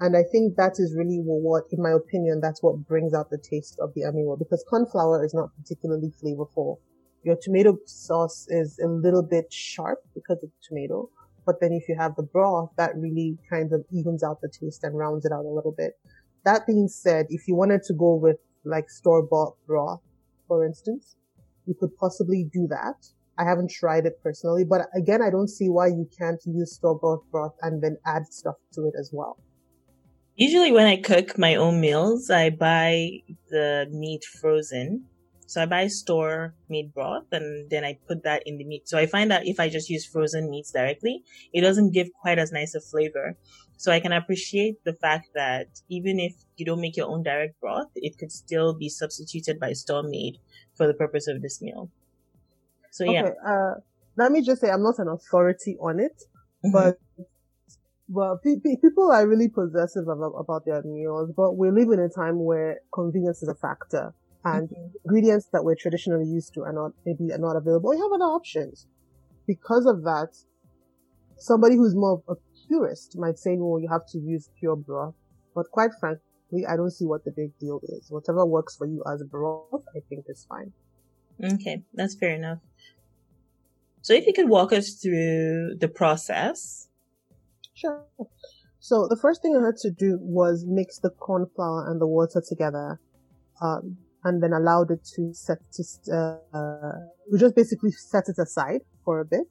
And 0.00 0.16
I 0.16 0.22
think 0.22 0.56
that 0.56 0.78
is 0.78 0.94
really 0.96 1.18
what, 1.18 1.64
in 1.70 1.82
my 1.82 1.90
opinion, 1.90 2.40
that's 2.40 2.62
what 2.62 2.86
brings 2.86 3.12
out 3.12 3.28
the 3.28 3.36
taste 3.36 3.78
of 3.80 3.92
the 3.94 4.02
amiwo 4.02 4.38
because 4.38 4.64
corn 4.70 4.86
flour 4.86 5.22
is 5.24 5.34
not 5.34 5.50
particularly 5.56 6.10
flavorful. 6.22 6.78
Your 7.22 7.36
tomato 7.36 7.76
sauce 7.84 8.46
is 8.48 8.78
a 8.78 8.88
little 8.88 9.22
bit 9.22 9.52
sharp 9.52 9.98
because 10.14 10.42
of 10.42 10.50
the 10.50 10.66
tomato. 10.66 11.10
But 11.44 11.60
then 11.60 11.72
if 11.72 11.86
you 11.88 11.96
have 11.98 12.14
the 12.16 12.22
broth, 12.22 12.70
that 12.76 12.96
really 12.96 13.36
kind 13.50 13.72
of 13.72 13.84
evens 13.92 14.22
out 14.22 14.40
the 14.40 14.48
taste 14.48 14.84
and 14.84 14.96
rounds 14.96 15.26
it 15.26 15.32
out 15.32 15.44
a 15.44 15.48
little 15.48 15.74
bit. 15.76 15.98
That 16.44 16.66
being 16.66 16.88
said, 16.88 17.26
if 17.28 17.46
you 17.46 17.56
wanted 17.56 17.82
to 17.84 17.94
go 17.94 18.14
with 18.14 18.38
like 18.64 18.88
store 18.88 19.22
bought 19.22 19.56
broth, 19.66 20.00
for 20.46 20.64
instance, 20.64 21.16
you 21.68 21.74
could 21.78 21.94
possibly 21.96 22.48
do 22.52 22.66
that. 22.68 22.96
I 23.38 23.44
haven't 23.44 23.70
tried 23.70 24.06
it 24.06 24.14
personally, 24.22 24.64
but 24.64 24.80
again, 24.96 25.22
I 25.22 25.30
don't 25.30 25.48
see 25.48 25.68
why 25.68 25.86
you 25.88 26.08
can't 26.18 26.40
use 26.44 26.74
store-bought 26.74 27.30
broth 27.30 27.54
and 27.62 27.80
then 27.80 27.96
add 28.04 28.26
stuff 28.32 28.56
to 28.72 28.86
it 28.88 28.94
as 28.98 29.10
well. 29.12 29.38
Usually 30.34 30.72
when 30.72 30.86
I 30.86 30.96
cook 30.96 31.38
my 31.38 31.54
own 31.54 31.80
meals, 31.80 32.30
I 32.30 32.50
buy 32.50 33.10
the 33.50 33.86
meat 33.90 34.24
frozen 34.24 35.04
So 35.48 35.62
I 35.62 35.66
buy 35.66 35.86
store 35.86 36.54
meat 36.68 36.92
broth 36.92 37.24
and 37.32 37.70
then 37.70 37.82
I 37.82 37.98
put 38.06 38.22
that 38.24 38.42
in 38.44 38.58
the 38.58 38.64
meat. 38.64 38.86
So 38.86 38.98
I 38.98 39.06
find 39.06 39.30
that 39.30 39.46
if 39.46 39.58
I 39.58 39.70
just 39.70 39.88
use 39.88 40.04
frozen 40.04 40.50
meats 40.50 40.72
directly, 40.72 41.24
it 41.54 41.62
doesn't 41.62 41.94
give 41.94 42.08
quite 42.20 42.38
as 42.38 42.52
nice 42.52 42.74
a 42.74 42.82
flavor. 42.82 43.34
So 43.78 43.90
I 43.90 43.98
can 43.98 44.12
appreciate 44.12 44.84
the 44.84 44.92
fact 44.92 45.28
that 45.34 45.68
even 45.88 46.20
if 46.20 46.34
you 46.56 46.66
don't 46.66 46.82
make 46.82 46.98
your 46.98 47.08
own 47.08 47.22
direct 47.22 47.58
broth, 47.60 47.88
it 47.94 48.18
could 48.18 48.30
still 48.30 48.74
be 48.74 48.90
substituted 48.90 49.58
by 49.58 49.72
store 49.72 50.02
made 50.02 50.36
for 50.78 50.86
the 50.86 50.94
purpose 50.94 51.26
of 51.28 51.42
this 51.42 51.60
meal. 51.60 51.90
So 52.92 53.04
yeah. 53.04 53.24
Okay, 53.24 53.32
uh, 53.46 53.74
let 54.16 54.32
me 54.32 54.42
just 54.42 54.60
say 54.62 54.70
I'm 54.70 54.82
not 54.82 54.98
an 54.98 55.08
authority 55.08 55.76
on 55.80 56.00
it, 56.00 56.16
Mhm. 56.64 56.72
but 56.72 56.98
well, 58.08 58.40
pe- 58.42 58.60
pe- 58.64 58.80
people 58.80 59.10
are 59.12 59.28
really 59.28 59.50
possessive 59.50 60.08
about, 60.08 60.32
about 60.38 60.64
their 60.64 60.82
meals, 60.82 61.30
but 61.36 61.58
we 61.58 61.70
live 61.70 61.90
in 61.90 62.00
a 62.00 62.08
time 62.08 62.42
where 62.42 62.80
convenience 62.94 63.42
is 63.42 63.48
a 63.50 63.54
factor 63.54 64.14
and 64.44 64.70
Mhm. 64.70 64.92
ingredients 65.04 65.48
that 65.52 65.62
we're 65.64 65.74
traditionally 65.84 66.24
used 66.24 66.54
to 66.54 66.62
are 66.62 66.72
not, 66.72 66.92
maybe 67.04 67.30
are 67.32 67.38
not 67.38 67.56
available. 67.56 67.94
You 67.94 68.02
have 68.02 68.12
other 68.12 68.32
options. 68.38 68.86
Because 69.46 69.84
of 69.86 70.04
that, 70.04 70.30
somebody 71.36 71.76
who's 71.76 71.94
more 71.94 72.14
of 72.14 72.22
a 72.28 72.40
purist 72.66 73.16
might 73.18 73.38
say, 73.38 73.56
well, 73.58 73.78
you 73.80 73.88
have 73.88 74.06
to 74.12 74.18
use 74.18 74.48
pure 74.58 74.76
broth. 74.76 75.14
But 75.54 75.66
quite 75.70 75.92
frankly, 76.00 76.22
I 76.68 76.76
don't 76.76 76.90
see 76.90 77.04
what 77.04 77.24
the 77.24 77.30
big 77.30 77.58
deal 77.58 77.80
is. 77.82 78.10
Whatever 78.10 78.44
works 78.46 78.76
for 78.76 78.86
you 78.86 79.02
as 79.12 79.20
a 79.20 79.24
broth, 79.24 79.84
I 79.94 80.00
think 80.08 80.24
is 80.28 80.46
fine. 80.48 80.72
Okay, 81.42 81.82
that's 81.94 82.14
fair 82.14 82.34
enough. 82.34 82.58
So 84.02 84.14
if 84.14 84.26
you 84.26 84.32
could 84.32 84.48
walk 84.48 84.72
us 84.72 84.94
through 84.94 85.76
the 85.80 85.88
process. 85.88 86.88
Sure. 87.74 88.04
So 88.80 89.06
the 89.08 89.16
first 89.16 89.42
thing 89.42 89.56
I 89.56 89.64
had 89.66 89.76
to 89.82 89.90
do 89.90 90.18
was 90.20 90.64
mix 90.66 90.98
the 90.98 91.10
corn 91.10 91.46
flour 91.54 91.90
and 91.90 92.00
the 92.00 92.06
water 92.06 92.42
together, 92.46 92.98
um, 93.60 93.98
and 94.24 94.42
then 94.42 94.52
allowed 94.52 94.90
it 94.90 95.04
to 95.16 95.32
set 95.34 95.58
to, 95.72 95.82
uh, 96.54 96.92
we 97.30 97.38
just 97.38 97.54
basically 97.54 97.90
set 97.90 98.24
it 98.28 98.38
aside 98.38 98.80
for 99.04 99.20
a 99.20 99.24
bit. 99.24 99.48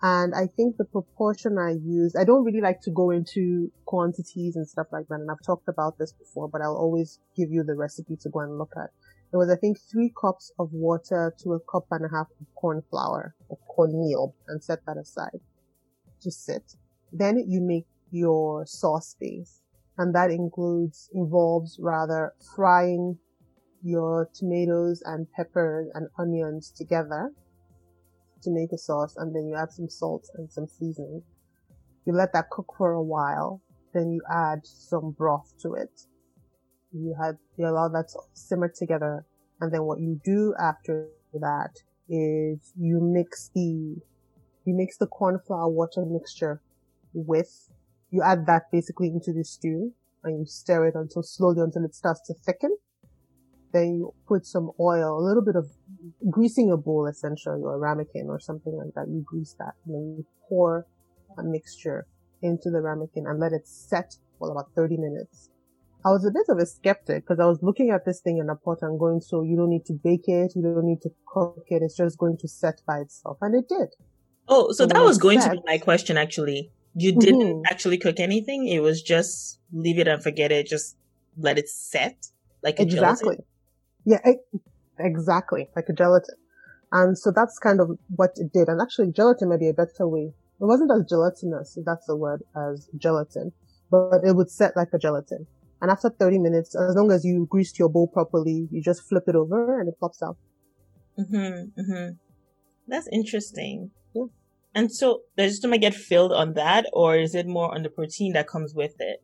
And 0.00 0.32
I 0.34 0.46
think 0.46 0.76
the 0.76 0.84
proportion 0.84 1.58
I 1.58 1.72
use, 1.72 2.14
I 2.14 2.24
don't 2.24 2.44
really 2.44 2.60
like 2.60 2.80
to 2.82 2.90
go 2.90 3.10
into 3.10 3.72
quantities 3.84 4.54
and 4.54 4.68
stuff 4.68 4.86
like 4.92 5.08
that. 5.08 5.16
And 5.16 5.30
I've 5.30 5.44
talked 5.44 5.68
about 5.68 5.98
this 5.98 6.12
before, 6.12 6.48
but 6.48 6.62
I'll 6.62 6.76
always 6.76 7.18
give 7.36 7.50
you 7.50 7.64
the 7.64 7.74
recipe 7.74 8.16
to 8.22 8.28
go 8.28 8.40
and 8.40 8.58
look 8.58 8.72
at. 8.76 8.90
It 9.32 9.36
was, 9.36 9.50
I 9.50 9.56
think, 9.56 9.78
three 9.90 10.12
cups 10.18 10.52
of 10.58 10.72
water 10.72 11.34
to 11.42 11.54
a 11.54 11.60
cup 11.60 11.86
and 11.90 12.04
a 12.04 12.08
half 12.08 12.28
of 12.40 12.46
corn 12.54 12.82
flour 12.90 13.34
or 13.48 13.58
cornmeal 13.68 14.34
and 14.46 14.62
set 14.62 14.86
that 14.86 14.96
aside 14.96 15.40
to 16.22 16.30
sit. 16.30 16.76
Then 17.12 17.44
you 17.48 17.60
make 17.60 17.86
your 18.10 18.66
sauce 18.66 19.16
base 19.18 19.60
and 19.98 20.14
that 20.14 20.30
includes, 20.30 21.10
involves 21.12 21.76
rather 21.80 22.34
frying 22.54 23.18
your 23.82 24.30
tomatoes 24.32 25.02
and 25.04 25.30
peppers 25.32 25.88
and 25.94 26.08
onions 26.18 26.70
together 26.70 27.32
to 28.42 28.50
make 28.50 28.72
a 28.72 28.78
sauce 28.78 29.16
and 29.16 29.34
then 29.34 29.46
you 29.46 29.56
add 29.56 29.72
some 29.72 29.88
salt 29.88 30.28
and 30.34 30.50
some 30.50 30.66
seasoning. 30.66 31.22
You 32.06 32.12
let 32.14 32.32
that 32.32 32.50
cook 32.50 32.72
for 32.76 32.92
a 32.92 33.02
while, 33.02 33.62
then 33.92 34.10
you 34.10 34.22
add 34.30 34.60
some 34.62 35.10
broth 35.10 35.52
to 35.62 35.74
it. 35.74 36.00
You 36.92 37.14
had, 37.20 37.36
you 37.56 37.66
allow 37.66 37.88
that 37.88 38.08
to 38.12 38.20
simmer 38.32 38.68
together 38.68 39.24
and 39.60 39.72
then 39.72 39.84
what 39.84 40.00
you 40.00 40.20
do 40.24 40.54
after 40.60 41.08
that 41.34 41.70
is 42.08 42.72
you 42.78 43.00
mix 43.00 43.50
the, 43.54 43.96
you 44.64 44.74
mix 44.74 44.96
the 44.96 45.06
corn 45.06 45.40
flour 45.46 45.68
water 45.68 46.04
mixture 46.06 46.62
with, 47.12 47.68
you 48.10 48.22
add 48.22 48.46
that 48.46 48.64
basically 48.72 49.08
into 49.08 49.32
the 49.32 49.44
stew 49.44 49.92
and 50.24 50.38
you 50.38 50.46
stir 50.46 50.86
it 50.86 50.94
until 50.94 51.22
slowly 51.22 51.60
until 51.60 51.84
it 51.84 51.94
starts 51.94 52.20
to 52.26 52.34
thicken. 52.34 52.76
Then 53.72 53.94
you 53.94 54.14
put 54.26 54.46
some 54.46 54.70
oil, 54.80 55.18
a 55.18 55.24
little 55.24 55.44
bit 55.44 55.56
of 55.56 55.66
greasing 56.30 56.70
a 56.70 56.76
bowl 56.76 57.06
essentially 57.06 57.60
or 57.62 57.74
a 57.74 57.78
ramekin 57.78 58.26
or 58.28 58.40
something 58.40 58.76
like 58.76 58.94
that. 58.94 59.08
You 59.10 59.22
grease 59.26 59.54
that 59.58 59.74
and 59.86 59.94
then 59.94 60.14
you 60.18 60.26
pour 60.48 60.86
a 61.38 61.42
mixture 61.42 62.06
into 62.42 62.70
the 62.70 62.80
ramekin 62.80 63.24
and 63.26 63.38
let 63.40 63.52
it 63.52 63.66
set 63.66 64.14
for 64.38 64.50
about 64.50 64.66
30 64.76 64.96
minutes. 64.96 65.50
I 66.06 66.10
was 66.10 66.24
a 66.24 66.30
bit 66.30 66.46
of 66.48 66.58
a 66.58 66.66
skeptic 66.66 67.24
because 67.24 67.40
I 67.40 67.46
was 67.46 67.58
looking 67.60 67.90
at 67.90 68.04
this 68.04 68.20
thing 68.20 68.38
in 68.38 68.48
a 68.48 68.54
pot 68.54 68.78
and 68.82 68.98
going, 68.98 69.20
so 69.20 69.42
you 69.42 69.56
don't 69.56 69.70
need 69.70 69.84
to 69.86 69.94
bake 69.94 70.28
it, 70.28 70.52
you 70.54 70.62
don't 70.62 70.86
need 70.86 71.02
to 71.02 71.10
cook 71.26 71.64
it, 71.66 71.82
it's 71.82 71.96
just 71.96 72.16
going 72.18 72.38
to 72.38 72.48
set 72.48 72.80
by 72.86 72.98
itself. 72.98 73.38
And 73.40 73.54
it 73.56 73.68
did. 73.68 73.88
Oh, 74.46 74.68
so 74.68 74.84
So 74.84 74.86
that 74.86 75.02
was 75.02 75.18
going 75.18 75.40
to 75.40 75.50
be 75.50 75.60
my 75.66 75.78
question 75.78 76.16
actually. 76.16 76.70
You 76.94 77.12
didn't 77.18 77.42
Mhm. 77.42 77.62
actually 77.70 77.98
cook 77.98 78.18
anything. 78.20 78.66
It 78.66 78.80
was 78.80 79.02
just 79.02 79.60
leave 79.72 79.98
it 79.98 80.08
and 80.08 80.22
forget 80.22 80.50
it. 80.52 80.66
Just 80.66 80.96
let 81.36 81.58
it 81.58 81.68
set 81.68 82.16
like 82.62 82.78
a 82.80 82.84
gelatin. 82.84 83.28
Exactly. 83.28 83.36
Yeah, 84.04 84.20
e- 84.26 84.58
exactly. 84.98 85.68
Like 85.76 85.88
a 85.88 85.92
gelatin. 85.92 86.34
And 86.92 87.18
so 87.18 87.30
that's 87.34 87.58
kind 87.58 87.80
of 87.80 87.90
what 88.16 88.30
it 88.36 88.52
did. 88.52 88.68
And 88.68 88.80
actually 88.80 89.12
gelatin 89.12 89.50
may 89.50 89.58
be 89.58 89.68
a 89.68 89.74
better 89.74 90.08
way. 90.08 90.32
It 90.60 90.64
wasn't 90.64 90.90
as 90.90 91.04
gelatinous, 91.08 91.76
if 91.76 91.84
that's 91.84 92.06
the 92.06 92.16
word, 92.16 92.42
as 92.56 92.88
gelatin, 92.96 93.52
but 93.90 94.24
it 94.24 94.34
would 94.34 94.50
set 94.50 94.76
like 94.76 94.88
a 94.92 94.98
gelatin. 94.98 95.46
And 95.80 95.90
after 95.90 96.10
30 96.10 96.38
minutes, 96.38 96.74
as 96.74 96.96
long 96.96 97.12
as 97.12 97.24
you 97.24 97.46
greased 97.48 97.78
your 97.78 97.88
bowl 97.88 98.08
properly, 98.08 98.66
you 98.72 98.82
just 98.82 99.08
flip 99.08 99.24
it 99.28 99.36
over 99.36 99.78
and 99.78 99.88
it 99.88 99.94
pops 100.00 100.22
out. 100.22 100.36
Mm-hmm, 101.18 101.80
mm-hmm. 101.80 102.14
That's 102.88 103.08
interesting. 103.12 103.90
Yeah. 104.14 104.24
And 104.74 104.92
so 104.92 105.22
does 105.36 105.52
your 105.52 105.56
stomach 105.56 105.82
get 105.82 105.94
filled 105.94 106.32
on 106.32 106.54
that 106.54 106.86
or 106.92 107.16
is 107.16 107.34
it 107.34 107.46
more 107.46 107.72
on 107.72 107.82
the 107.82 107.90
protein 107.90 108.32
that 108.32 108.48
comes 108.48 108.74
with 108.74 108.94
it? 108.98 109.22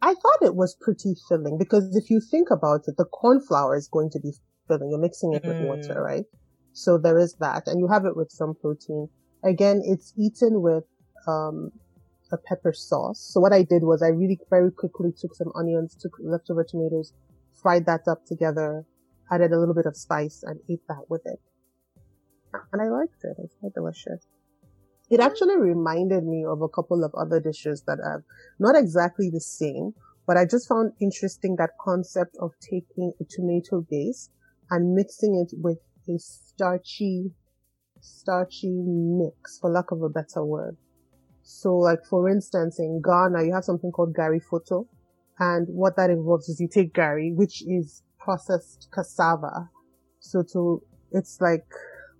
I 0.00 0.14
thought 0.14 0.42
it 0.42 0.54
was 0.54 0.76
pretty 0.80 1.14
filling 1.28 1.58
because 1.58 1.96
if 1.96 2.10
you 2.10 2.20
think 2.20 2.50
about 2.50 2.82
it, 2.86 2.96
the 2.96 3.04
corn 3.04 3.40
flour 3.40 3.76
is 3.76 3.88
going 3.88 4.10
to 4.10 4.20
be 4.20 4.32
filling. 4.72 4.90
You're 4.90 5.00
mixing 5.00 5.32
it 5.34 5.42
with 5.44 5.58
Mm. 5.58 5.66
water, 5.66 6.02
right? 6.02 6.24
So 6.72 6.98
there 6.98 7.18
is 7.18 7.34
that. 7.40 7.66
And 7.66 7.78
you 7.78 7.88
have 7.88 8.04
it 8.04 8.16
with 8.16 8.30
some 8.30 8.54
protein. 8.54 9.08
Again, 9.44 9.82
it's 9.84 10.12
eaten 10.16 10.62
with, 10.62 10.84
um, 11.26 11.72
a 12.32 12.38
pepper 12.48 12.72
sauce. 12.72 13.20
So 13.20 13.40
what 13.40 13.52
I 13.52 13.62
did 13.62 13.82
was 13.82 14.02
I 14.02 14.08
really 14.08 14.38
very 14.48 14.70
quickly 14.72 15.12
took 15.12 15.34
some 15.34 15.52
onions, 15.54 15.94
took 16.00 16.12
leftover 16.20 16.64
tomatoes, 16.64 17.12
fried 17.60 17.84
that 17.86 18.08
up 18.08 18.24
together, 18.26 18.86
added 19.30 19.52
a 19.52 19.58
little 19.58 19.74
bit 19.74 19.86
of 19.86 19.96
spice 19.96 20.42
and 20.42 20.60
ate 20.70 20.86
that 20.88 21.04
with 21.10 21.22
it. 21.26 21.40
And 22.72 22.80
I 22.80 22.88
liked 22.88 23.22
it. 23.22 23.36
It's 23.38 23.56
quite 23.60 23.74
delicious. 23.74 24.26
It 25.10 25.20
actually 25.20 25.56
reminded 25.56 26.24
me 26.24 26.44
of 26.44 26.62
a 26.62 26.68
couple 26.68 27.04
of 27.04 27.14
other 27.14 27.38
dishes 27.38 27.82
that 27.86 28.00
are 28.00 28.24
not 28.58 28.76
exactly 28.76 29.28
the 29.30 29.40
same, 29.40 29.94
but 30.26 30.38
I 30.38 30.46
just 30.46 30.68
found 30.68 30.92
interesting 31.00 31.56
that 31.56 31.76
concept 31.84 32.36
of 32.40 32.52
taking 32.60 33.12
a 33.20 33.24
tomato 33.28 33.82
base 33.90 34.30
and 34.70 34.94
mixing 34.94 35.44
it 35.46 35.54
with 35.60 35.78
a 36.08 36.18
starchy, 36.18 37.30
starchy 38.00 38.70
mix, 38.70 39.58
for 39.58 39.70
lack 39.70 39.90
of 39.90 40.02
a 40.02 40.08
better 40.08 40.44
word. 40.44 40.76
So 41.42 41.76
like, 41.76 42.04
for 42.08 42.28
instance, 42.28 42.78
in 42.78 43.02
Ghana, 43.04 43.44
you 43.44 43.52
have 43.54 43.64
something 43.64 43.90
called 43.90 44.14
Gari 44.14 44.40
Foto. 44.42 44.86
And 45.38 45.66
what 45.68 45.96
that 45.96 46.10
involves 46.10 46.48
is 46.48 46.60
you 46.60 46.68
take 46.68 46.94
Gari, 46.94 47.34
which 47.34 47.62
is 47.66 48.02
processed 48.18 48.88
cassava. 48.94 49.68
So 50.20 50.44
to, 50.52 50.82
it's 51.10 51.40
like, 51.40 51.66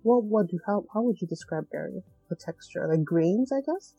what, 0.01 0.23
what 0.23 0.47
do, 0.47 0.59
how, 0.67 0.83
how 0.93 1.01
would 1.03 1.21
you 1.21 1.27
describe 1.27 1.65
Gari? 1.73 2.03
The 2.29 2.35
texture, 2.35 2.87
like 2.89 3.03
grains, 3.03 3.51
I 3.51 3.61
guess? 3.61 3.93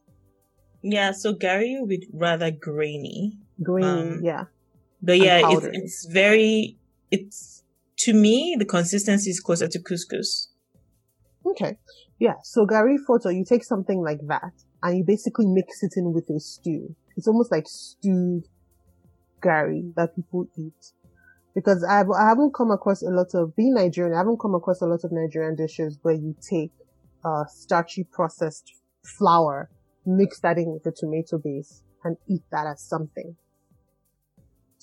Yeah, 0.83 1.13
so 1.13 1.33
Gari 1.33 1.81
would 1.81 1.89
be 1.89 2.07
rather 2.13 2.51
grainy. 2.51 3.39
Grainy, 3.63 3.89
Um, 3.89 4.21
yeah. 4.23 4.45
But 5.03 5.19
yeah, 5.19 5.41
it's, 5.45 5.67
it's 5.73 6.07
very, 6.07 6.77
it's, 7.11 7.64
to 8.05 8.13
me, 8.13 8.57
the 8.59 8.65
consistency 8.65 9.31
is 9.31 9.41
closer 9.41 9.69
to 9.69 9.79
couscous. 9.79 10.49
Okay. 11.47 11.77
Yeah. 12.19 12.35
So 12.43 12.67
Gari 12.67 12.97
Foto, 13.09 13.35
you 13.35 13.45
take 13.45 13.65
something 13.65 14.01
like 14.03 14.21
that 14.29 14.53
and 14.83 14.99
you 14.99 15.05
basically 15.05 15.47
mix 15.47 15.83
it 15.83 15.95
in 15.97 16.13
with 16.13 16.29
a 16.31 16.39
stew. 16.41 16.95
It's 17.17 17.27
almost 17.27 17.51
like 17.51 17.65
stewed 17.67 18.45
Gari 19.43 19.95
that 19.97 20.15
people 20.17 20.47
eat. 20.57 20.93
Because 21.55 21.85
I've, 21.85 22.11
I 22.11 22.29
haven't 22.29 22.53
come 22.53 22.71
across 22.71 23.03
a 23.03 23.11
lot 23.11 23.29
of, 23.35 23.55
being 23.57 23.75
Nigerian, 23.75 24.15
I 24.15 24.19
haven't 24.19 24.41
come 24.41 24.55
across 24.55 24.83
a 24.83 24.87
lot 24.87 25.01
of 25.05 25.13
Nigerian 25.13 25.55
dishes 25.55 25.99
where 26.03 26.15
you 26.15 26.35
take, 26.51 26.73
uh, 27.25 27.45
starchy 27.47 28.05
processed 28.05 28.71
flour, 29.19 29.71
mix 30.05 30.41
that 30.41 30.59
in 30.59 30.73
with 30.73 30.85
a 30.87 30.93
tomato 30.95 31.39
base 31.39 31.83
and 32.03 32.17
eat 32.29 32.43
that 32.51 32.67
as 32.67 32.83
something. 32.83 33.37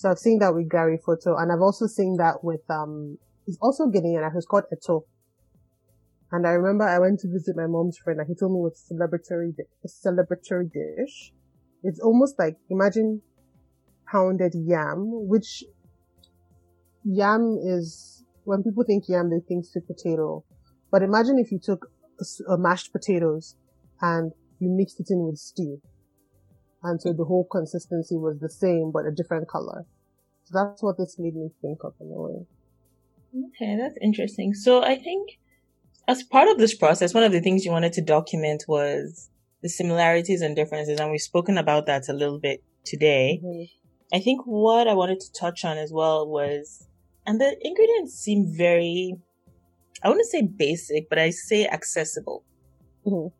So 0.01 0.09
I've 0.09 0.17
seen 0.17 0.39
that 0.39 0.55
with 0.55 0.67
Gari 0.67 0.97
Foto 0.97 1.39
and 1.39 1.51
I've 1.51 1.61
also 1.61 1.85
seen 1.85 2.17
that 2.17 2.43
with, 2.43 2.61
um, 2.71 3.19
it's 3.45 3.59
also 3.61 3.85
Ghanaian, 3.85 4.27
it's 4.35 4.47
called 4.47 4.63
Eto. 4.73 5.01
And 6.31 6.47
I 6.47 6.53
remember 6.53 6.85
I 6.85 6.97
went 6.97 7.19
to 7.19 7.27
visit 7.27 7.55
my 7.55 7.67
mom's 7.67 7.99
friend 8.03 8.19
and 8.19 8.27
he 8.27 8.33
told 8.33 8.51
me 8.51 8.61
what's 8.61 8.91
celebratory, 8.91 9.55
di- 9.55 9.69
a 9.85 9.87
celebratory 9.87 10.71
dish. 10.71 11.33
It's 11.83 11.99
almost 11.99 12.39
like, 12.39 12.55
imagine 12.71 13.21
pounded 14.11 14.53
yam, 14.55 15.05
which 15.27 15.63
yam 17.03 17.59
is, 17.63 18.23
when 18.45 18.63
people 18.63 18.83
think 18.83 19.03
yam, 19.07 19.29
they 19.29 19.45
think 19.47 19.65
sweet 19.65 19.85
potato. 19.85 20.43
But 20.91 21.03
imagine 21.03 21.37
if 21.37 21.51
you 21.51 21.59
took 21.63 21.85
a 22.19 22.53
uh, 22.53 22.57
mashed 22.57 22.91
potatoes 22.91 23.55
and 24.01 24.31
you 24.57 24.75
mixed 24.75 24.99
it 24.99 25.11
in 25.11 25.27
with 25.27 25.37
stew. 25.37 25.79
And 26.83 27.01
so 27.01 27.13
the 27.13 27.25
whole 27.25 27.45
consistency 27.45 28.15
was 28.15 28.39
the 28.39 28.49
same, 28.49 28.91
but 28.91 29.05
a 29.05 29.11
different 29.11 29.47
color. 29.47 29.85
So 30.45 30.51
that's 30.53 30.81
what 30.81 30.97
this 30.97 31.17
made 31.19 31.35
me 31.35 31.49
think 31.61 31.83
of 31.83 31.93
in 31.99 32.07
a 32.07 32.21
way. 32.21 32.45
Okay, 33.33 33.77
that's 33.77 33.97
interesting. 34.01 34.53
So 34.53 34.83
I 34.83 34.97
think 34.97 35.39
as 36.07 36.23
part 36.23 36.49
of 36.49 36.57
this 36.57 36.75
process, 36.75 37.13
one 37.13 37.23
of 37.23 37.31
the 37.31 37.39
things 37.39 37.63
you 37.63 37.71
wanted 37.71 37.93
to 37.93 38.01
document 38.01 38.65
was 38.67 39.29
the 39.61 39.69
similarities 39.69 40.41
and 40.41 40.55
differences, 40.55 40.99
and 40.99 41.11
we've 41.11 41.21
spoken 41.21 41.57
about 41.57 41.85
that 41.85 42.09
a 42.09 42.13
little 42.13 42.39
bit 42.39 42.63
today. 42.83 43.39
Mhm. 43.43 43.69
I 44.11 44.19
think 44.19 44.41
what 44.45 44.87
I 44.87 44.93
wanted 44.93 45.19
to 45.21 45.31
touch 45.31 45.63
on 45.63 45.77
as 45.77 45.93
well 45.93 46.27
was, 46.27 46.87
and 47.25 47.39
the 47.39 47.55
ingredients 47.65 48.15
seem 48.15 48.51
very, 48.51 49.15
I 50.03 50.09
wouldn't 50.09 50.27
say 50.27 50.41
basic, 50.41 51.07
but 51.09 51.19
I 51.19 51.29
say 51.29 51.67
accessible, 51.67 52.43
Mhm. 53.05 53.31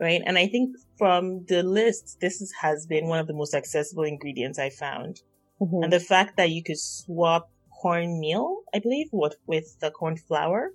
Right? 0.00 0.22
And 0.24 0.38
I 0.38 0.46
think 0.46 0.76
from 0.96 1.44
the 1.46 1.62
list, 1.62 2.18
this 2.20 2.40
is, 2.40 2.52
has 2.60 2.86
been 2.86 3.06
one 3.06 3.18
of 3.18 3.26
the 3.26 3.34
most 3.34 3.54
accessible 3.54 4.04
ingredients 4.04 4.58
I 4.58 4.70
found. 4.70 5.22
Mhm. 5.60 5.84
And 5.84 5.92
the 5.92 6.00
fact 6.00 6.36
that 6.36 6.50
you 6.50 6.62
could 6.62 6.78
swap 6.78 7.50
cornmeal, 7.82 8.62
I 8.74 8.78
believe, 8.78 9.08
with, 9.12 9.36
with 9.46 9.78
the 9.80 9.90
corn 9.90 10.16
flour, 10.16 10.72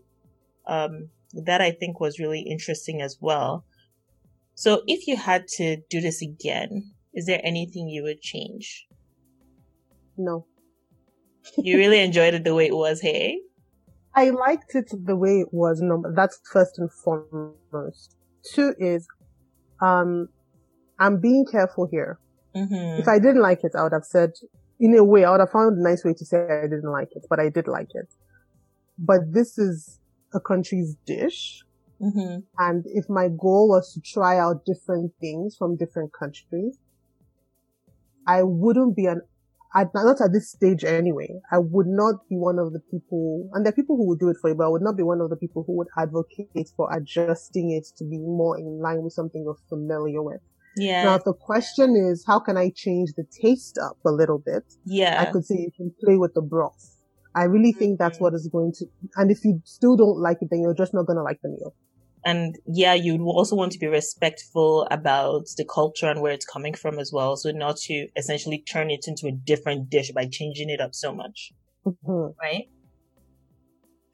um, 0.67 1.09
that 1.33 1.61
I 1.61 1.71
think 1.71 1.99
was 1.99 2.19
really 2.19 2.41
interesting 2.41 3.01
as 3.01 3.17
well. 3.19 3.65
So 4.53 4.83
if 4.87 5.07
you 5.07 5.17
had 5.17 5.47
to 5.57 5.77
do 5.89 5.99
this 5.99 6.21
again, 6.21 6.93
is 7.13 7.25
there 7.25 7.41
anything 7.43 7.89
you 7.89 8.03
would 8.03 8.21
change? 8.21 8.87
No. 10.17 10.45
You 11.57 11.77
really 11.77 11.99
enjoyed 11.99 12.33
it 12.33 12.43
the 12.43 12.55
way 12.55 12.67
it 12.67 12.75
was, 12.75 13.01
hey? 13.01 13.41
I 14.15 14.29
liked 14.29 14.75
it 14.75 14.89
the 14.91 15.15
way 15.15 15.41
it 15.41 15.53
was. 15.53 15.81
No, 15.81 16.03
that's 16.15 16.39
first 16.51 16.79
and 16.79 16.91
foremost. 16.91 18.15
Two 18.43 18.73
is, 18.79 19.07
um, 19.81 20.29
I'm 20.99 21.19
being 21.19 21.45
careful 21.49 21.87
here. 21.89 22.19
Mm-hmm. 22.55 23.01
If 23.01 23.07
I 23.07 23.19
didn't 23.19 23.41
like 23.41 23.63
it, 23.63 23.73
I 23.77 23.83
would 23.83 23.93
have 23.93 24.05
said, 24.05 24.31
in 24.79 24.95
a 24.97 25.03
way, 25.03 25.25
I 25.25 25.31
would 25.31 25.39
have 25.41 25.51
found 25.51 25.77
a 25.77 25.83
nice 25.83 26.03
way 26.03 26.13
to 26.13 26.25
say 26.25 26.37
I 26.37 26.63
didn't 26.63 26.91
like 26.91 27.09
it, 27.11 27.25
but 27.29 27.39
I 27.39 27.49
did 27.49 27.67
like 27.67 27.89
it. 27.93 28.07
But 28.97 29.33
this 29.33 29.57
is 29.57 29.99
a 30.33 30.39
country's 30.39 30.95
dish. 31.05 31.63
Mm-hmm. 32.01 32.39
And 32.59 32.85
if 32.87 33.09
my 33.09 33.27
goal 33.29 33.69
was 33.69 33.93
to 33.93 34.01
try 34.01 34.37
out 34.37 34.65
different 34.65 35.13
things 35.19 35.55
from 35.57 35.75
different 35.77 36.11
countries, 36.13 36.77
I 38.27 38.43
wouldn't 38.43 38.95
be 38.95 39.05
an, 39.05 39.21
at, 39.75 39.87
not 39.93 40.21
at 40.21 40.31
this 40.31 40.51
stage 40.51 40.83
anyway, 40.83 41.29
I 41.51 41.57
would 41.59 41.87
not 41.87 42.15
be 42.29 42.37
one 42.37 42.59
of 42.59 42.71
the 42.73 42.79
people, 42.91 43.49
and 43.53 43.65
there 43.65 43.71
are 43.71 43.75
people 43.75 43.97
who 43.97 44.07
would 44.07 44.19
do 44.19 44.29
it 44.29 44.37
for 44.41 44.49
you, 44.49 44.55
but 44.55 44.65
I 44.65 44.69
would 44.69 44.81
not 44.81 44.95
be 44.95 45.03
one 45.03 45.21
of 45.21 45.29
the 45.29 45.35
people 45.35 45.63
who 45.67 45.75
would 45.77 45.87
advocate 45.97 46.69
for 46.75 46.89
adjusting 46.95 47.71
it 47.71 47.85
to 47.97 48.05
be 48.05 48.17
more 48.17 48.57
in 48.57 48.79
line 48.81 49.03
with 49.03 49.13
something 49.13 49.43
you're 49.43 49.57
familiar 49.69 50.23
with. 50.23 50.41
Yeah. 50.77 51.03
Now, 51.03 51.15
if 51.15 51.23
the 51.23 51.33
question 51.33 51.95
is, 51.95 52.23
how 52.25 52.39
can 52.39 52.57
I 52.57 52.71
change 52.75 53.13
the 53.15 53.25
taste 53.41 53.77
up 53.77 53.97
a 54.05 54.11
little 54.11 54.39
bit? 54.39 54.63
yeah. 54.85 55.21
I 55.21 55.31
could 55.31 55.45
say 55.45 55.55
you 55.55 55.71
can 55.75 55.93
play 56.03 56.17
with 56.17 56.33
the 56.33 56.41
broth. 56.41 56.95
I 57.35 57.43
really 57.43 57.73
think 57.73 57.99
that's 57.99 58.19
what 58.19 58.33
is 58.33 58.47
going 58.49 58.71
to, 58.79 58.85
and 59.17 59.29
if 59.29 59.43
you 59.43 59.61
still 59.65 59.97
don't 59.97 60.19
like 60.19 60.37
it, 60.41 60.47
then 60.49 60.61
you're 60.61 60.73
just 60.73 60.93
not 60.93 61.05
going 61.05 61.17
to 61.17 61.23
like 61.23 61.39
the 61.43 61.49
meal. 61.49 61.75
And 62.25 62.57
yeah, 62.65 62.95
you'd 62.95 63.21
also 63.21 63.55
want 63.55 63.71
to 63.73 63.79
be 63.79 63.87
respectful 63.87 64.87
about 64.89 65.45
the 65.57 65.65
culture 65.65 66.07
and 66.07 66.21
where 66.21 66.33
it's 66.33 66.45
coming 66.45 66.73
from 66.73 66.97
as 66.97 67.11
well. 67.13 67.37
So 67.37 67.51
not 67.51 67.77
to 67.85 68.07
essentially 68.17 68.63
turn 68.67 68.89
it 68.89 69.05
into 69.07 69.27
a 69.27 69.31
different 69.31 69.89
dish 69.91 70.11
by 70.11 70.25
changing 70.25 70.71
it 70.71 70.81
up 70.81 70.95
so 70.95 71.13
much. 71.13 71.53
Mhm. 71.85 72.33
right? 72.41 72.67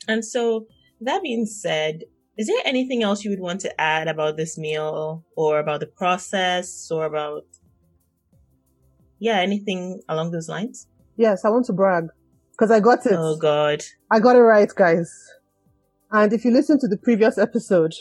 And 0.09 0.25
so 0.25 0.67
that 0.99 1.23
being 1.23 1.45
said, 1.45 2.03
is 2.37 2.47
there 2.47 2.61
anything 2.65 3.01
else 3.01 3.23
you 3.23 3.29
would 3.29 3.39
want 3.39 3.61
to 3.61 3.81
add 3.81 4.09
about 4.09 4.35
this 4.35 4.57
meal 4.57 5.23
or 5.37 5.59
about 5.59 5.79
the 5.79 5.85
process 5.85 6.89
or 6.91 7.05
about, 7.05 7.45
yeah, 9.19 9.39
anything 9.39 10.01
along 10.09 10.31
those 10.31 10.49
lines? 10.49 10.87
Yes, 11.15 11.45
I 11.45 11.49
want 11.49 11.65
to 11.67 11.73
brag 11.73 12.07
because 12.51 12.71
I 12.71 12.81
got 12.81 13.05
it. 13.05 13.13
Oh 13.15 13.37
God. 13.37 13.83
I 14.11 14.19
got 14.19 14.35
it 14.35 14.41
right, 14.41 14.69
guys. 14.75 15.09
And 16.11 16.33
if 16.33 16.43
you 16.43 16.51
listen 16.51 16.79
to 16.79 16.87
the 16.87 16.97
previous 16.97 17.37
episode, 17.37 17.93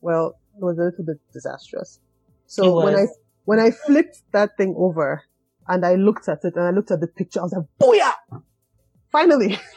well, 0.00 0.38
it 0.56 0.62
was 0.62 0.78
a 0.78 0.82
little 0.82 1.04
bit 1.04 1.18
disastrous. 1.32 1.98
So 2.46 2.84
when 2.84 2.96
I 2.96 3.06
when 3.44 3.60
I 3.60 3.70
flipped 3.70 4.22
that 4.32 4.56
thing 4.56 4.74
over 4.76 5.22
and 5.68 5.86
I 5.86 5.94
looked 5.94 6.28
at 6.28 6.44
it 6.44 6.54
and 6.56 6.64
I 6.64 6.70
looked 6.70 6.90
at 6.90 7.00
the 7.00 7.06
picture, 7.06 7.40
I 7.40 7.44
was 7.44 7.52
like, 7.52 7.66
"Booyah! 7.80 8.42
Finally!" 9.10 9.58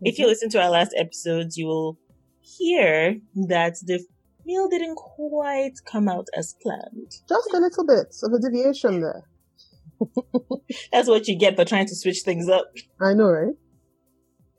If 0.00 0.18
you 0.18 0.26
listen 0.26 0.48
to 0.50 0.62
our 0.62 0.70
last 0.70 0.94
episodes, 0.96 1.56
you 1.56 1.66
will 1.66 1.98
hear 2.40 3.18
that 3.48 3.74
the 3.84 4.04
meal 4.44 4.68
didn't 4.68 4.94
quite 4.94 5.74
come 5.84 6.08
out 6.08 6.28
as 6.36 6.54
planned. 6.62 7.16
Just 7.28 7.52
a 7.52 7.58
little 7.58 7.84
bit 7.84 8.14
of 8.22 8.32
a 8.32 8.38
deviation 8.38 9.00
there. 9.00 9.24
That's 10.92 11.08
what 11.08 11.26
you 11.26 11.36
get 11.36 11.56
for 11.56 11.64
trying 11.64 11.86
to 11.86 11.96
switch 11.96 12.20
things 12.20 12.48
up. 12.48 12.72
I 13.00 13.14
know, 13.14 13.28
right? 13.28 13.54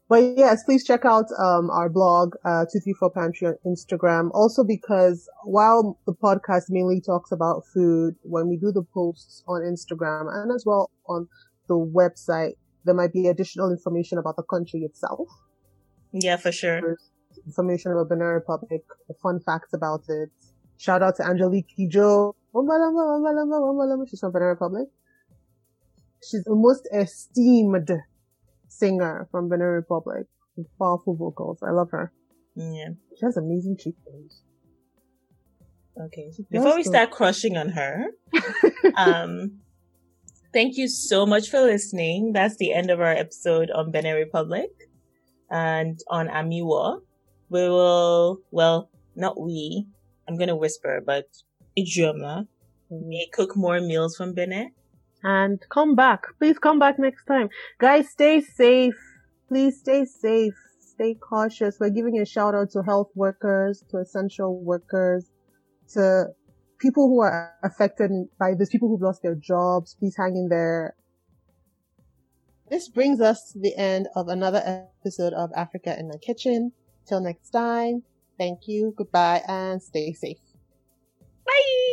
But 0.10 0.38
yes, 0.38 0.64
please 0.64 0.84
check 0.84 1.06
out 1.06 1.26
um, 1.38 1.70
our 1.70 1.88
blog, 1.88 2.34
uh, 2.44 2.66
234 2.66 3.12
Pantry 3.12 3.48
on 3.48 3.56
Instagram. 3.64 4.32
Also 4.34 4.64
because 4.64 5.30
while 5.44 6.00
the 6.08 6.14
podcast 6.14 6.64
mainly 6.70 7.00
talks 7.00 7.32
about 7.32 7.62
food, 7.72 8.16
when 8.24 8.50
we 8.50 8.58
do 8.58 8.72
the 8.72 8.82
posts 8.92 9.44
on 9.48 9.62
Instagram 9.62 10.26
and 10.34 10.52
as 10.52 10.66
well 10.66 10.90
on 11.08 11.28
the 11.68 11.76
website, 11.76 12.54
there 12.86 12.96
might 12.96 13.14
be 13.14 13.28
additional 13.28 13.70
information 13.70 14.18
about 14.18 14.36
the 14.36 14.42
country 14.44 14.80
itself. 14.80 15.28
Yeah, 16.12 16.38
for 16.38 16.52
sure. 16.52 16.82
There's 16.82 17.12
information 17.46 17.92
about 17.92 18.10
Benin 18.10 18.26
Republic, 18.26 18.82
fun 19.22 19.40
facts 19.46 19.74
about 19.74 20.06
it. 20.10 20.30
Shout 20.78 21.04
out 21.04 21.18
to 21.18 21.24
Angélique 21.24 21.68
Kidjo. 21.78 22.34
She's 24.10 24.20
from 24.20 24.32
Benin 24.32 24.48
Republic. 24.48 24.88
She's 26.28 26.44
the 26.46 26.56
most 26.56 26.88
esteemed 26.92 27.92
singer 28.70 29.28
from 29.32 29.50
Benin 29.50 29.68
Republic 29.68 30.28
with 30.56 30.68
powerful 30.78 31.16
vocals. 31.16 31.60
I 31.62 31.72
love 31.72 31.92
her. 31.92 32.12
Yeah. 32.56 32.90
She 33.18 33.26
has 33.26 33.38
amazing 33.38 33.78
cheekbones. 33.78 34.42
Okay. 36.00 36.32
Before 36.50 36.76
we 36.76 36.84
start 36.84 37.12
crushing 37.12 37.58
on 37.58 37.70
her, 37.70 38.06
um, 38.96 39.60
thank 40.54 40.78
you 40.78 40.88
so 40.88 41.26
much 41.26 41.50
for 41.50 41.60
listening. 41.60 42.32
That's 42.34 42.56
the 42.56 42.74
end 42.74 42.90
of 42.90 43.02
our 43.02 43.12
episode 43.12 43.70
on 43.72 43.92
Benin 43.92 44.16
Republic 44.16 44.70
and 45.50 46.00
on 46.10 46.28
Amiwo. 46.28 47.02
We 47.50 47.68
will, 47.68 48.40
well, 48.52 48.90
not 49.16 49.40
we. 49.40 49.88
I'm 50.28 50.38
gonna 50.38 50.56
whisper, 50.56 51.02
but 51.06 51.26
Ijeoma 51.78 52.48
may 52.90 53.28
cook 53.34 53.58
more 53.58 53.82
meals 53.82 54.16
from 54.16 54.34
Benin. 54.34 54.72
And 55.24 55.60
come 55.70 55.96
back. 55.96 56.24
Please 56.40 56.58
come 56.60 56.80
back 56.80 56.98
next 56.98 57.26
time. 57.26 57.50
Guys, 57.78 58.10
stay 58.10 58.42
safe. 58.42 58.96
Please 59.48 59.80
stay 59.80 60.06
safe. 60.06 60.54
Stay 60.80 61.16
cautious. 61.16 61.78
We're 61.80 61.90
giving 61.90 62.20
a 62.20 62.26
shout 62.26 62.56
out 62.56 62.72
to 62.72 62.84
health 62.84 63.10
workers, 63.16 63.84
to 63.92 63.98
essential 63.98 64.62
workers, 64.64 65.30
to 65.94 66.28
people 66.80 67.08
who 67.08 67.20
are 67.22 67.54
affected 67.64 68.12
by 68.40 68.54
this, 68.58 68.70
people 68.70 68.90
who've 68.90 69.02
lost 69.02 69.22
their 69.22 69.36
jobs. 69.36 69.96
Please 70.00 70.16
hang 70.18 70.36
in 70.36 70.48
there. 70.50 70.96
This 72.70 72.88
brings 72.88 73.20
us 73.20 73.52
to 73.52 73.60
the 73.60 73.76
end 73.76 74.08
of 74.16 74.28
another 74.28 74.88
episode 75.02 75.34
of 75.34 75.50
Africa 75.56 75.98
in 75.98 76.08
the 76.08 76.20
Kitchen. 76.20 76.72
Till 77.08 77.20
next 77.20 77.50
time, 77.50 78.04
thank 78.38 78.68
you, 78.68 78.94
goodbye, 78.96 79.42
and 79.48 79.82
stay 79.82 80.14
safe. 80.14 80.38
Bye! 81.46 81.89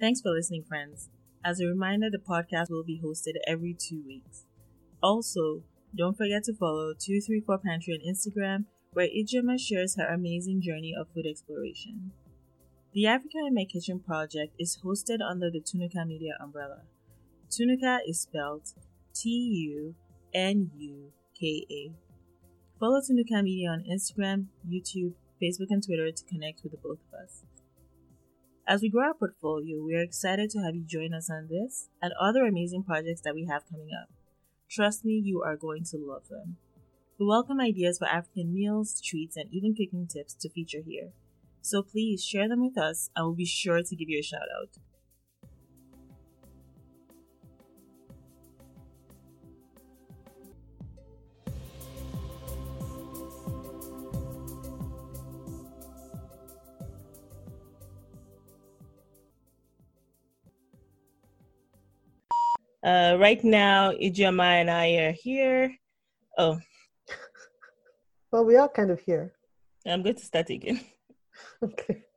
Thanks 0.00 0.20
for 0.20 0.30
listening, 0.30 0.64
friends. 0.64 1.08
As 1.44 1.60
a 1.60 1.66
reminder, 1.66 2.10
the 2.10 2.18
podcast 2.18 2.68
will 2.68 2.82
be 2.82 3.00
hosted 3.04 3.34
every 3.46 3.74
two 3.74 4.02
weeks. 4.06 4.44
Also, 5.02 5.62
don't 5.96 6.16
forget 6.16 6.42
to 6.44 6.54
follow 6.54 6.92
234 6.94 7.58
Pantry 7.58 7.94
on 7.94 8.00
Instagram, 8.14 8.64
where 8.92 9.06
Ijeoma 9.06 9.58
shares 9.58 9.96
her 9.96 10.06
amazing 10.06 10.60
journey 10.62 10.94
of 10.98 11.06
food 11.14 11.26
exploration. 11.30 12.10
The 12.92 13.06
Africa 13.06 13.38
in 13.46 13.54
My 13.54 13.64
Kitchen 13.64 14.00
project 14.00 14.54
is 14.58 14.78
hosted 14.84 15.18
under 15.20 15.50
the 15.50 15.60
Tunuka 15.60 16.06
Media 16.06 16.32
umbrella. 16.40 16.82
Tunuka 17.48 17.98
is 18.06 18.20
spelled 18.20 18.72
T 19.14 19.30
U 19.30 19.94
N 20.34 20.70
U 20.76 21.12
K 21.38 21.66
A. 21.70 21.92
Follow 22.80 23.00
Tunuka 23.00 23.42
Media 23.44 23.70
on 23.70 23.84
Instagram, 23.84 24.46
YouTube, 24.68 25.14
Facebook, 25.40 25.70
and 25.70 25.84
Twitter 25.84 26.10
to 26.10 26.24
connect 26.24 26.62
with 26.64 26.72
the 26.72 26.78
both 26.78 26.98
of 27.12 27.20
us. 27.22 27.44
As 28.66 28.80
we 28.80 28.88
grow 28.88 29.08
our 29.08 29.14
portfolio, 29.14 29.84
we 29.84 29.94
are 29.94 30.00
excited 30.00 30.48
to 30.50 30.60
have 30.60 30.74
you 30.74 30.84
join 30.86 31.12
us 31.12 31.28
on 31.28 31.48
this 31.50 31.90
and 32.00 32.14
other 32.18 32.46
amazing 32.46 32.82
projects 32.82 33.20
that 33.20 33.34
we 33.34 33.44
have 33.44 33.68
coming 33.70 33.90
up. 33.92 34.08
Trust 34.70 35.04
me, 35.04 35.20
you 35.22 35.42
are 35.42 35.54
going 35.54 35.84
to 35.84 35.98
love 35.98 36.28
them. 36.30 36.56
We 37.20 37.26
welcome 37.26 37.60
ideas 37.60 37.98
for 37.98 38.08
African 38.08 38.54
meals, 38.54 39.02
treats, 39.04 39.36
and 39.36 39.52
even 39.52 39.74
cooking 39.74 40.06
tips 40.06 40.32
to 40.40 40.48
feature 40.48 40.80
here. 40.82 41.10
So 41.60 41.82
please 41.82 42.24
share 42.24 42.48
them 42.48 42.62
with 42.62 42.78
us 42.78 43.10
and 43.14 43.26
we'll 43.26 43.34
be 43.34 43.44
sure 43.44 43.82
to 43.82 43.96
give 43.96 44.08
you 44.08 44.20
a 44.20 44.22
shout 44.22 44.48
out. 44.58 44.70
Uh, 62.84 63.16
right 63.18 63.42
now, 63.42 63.92
Ijeoma 63.92 64.60
and 64.60 64.70
I 64.70 64.96
are 64.96 65.12
here. 65.12 65.74
Oh, 66.36 66.58
Well, 68.30 68.44
we 68.44 68.56
are 68.56 68.68
kind 68.68 68.90
of 68.90 69.00
here. 69.00 69.32
I'm 69.86 70.02
going 70.02 70.16
to 70.16 70.24
start 70.24 70.50
again. 70.50 70.80
Okay. 71.62 72.02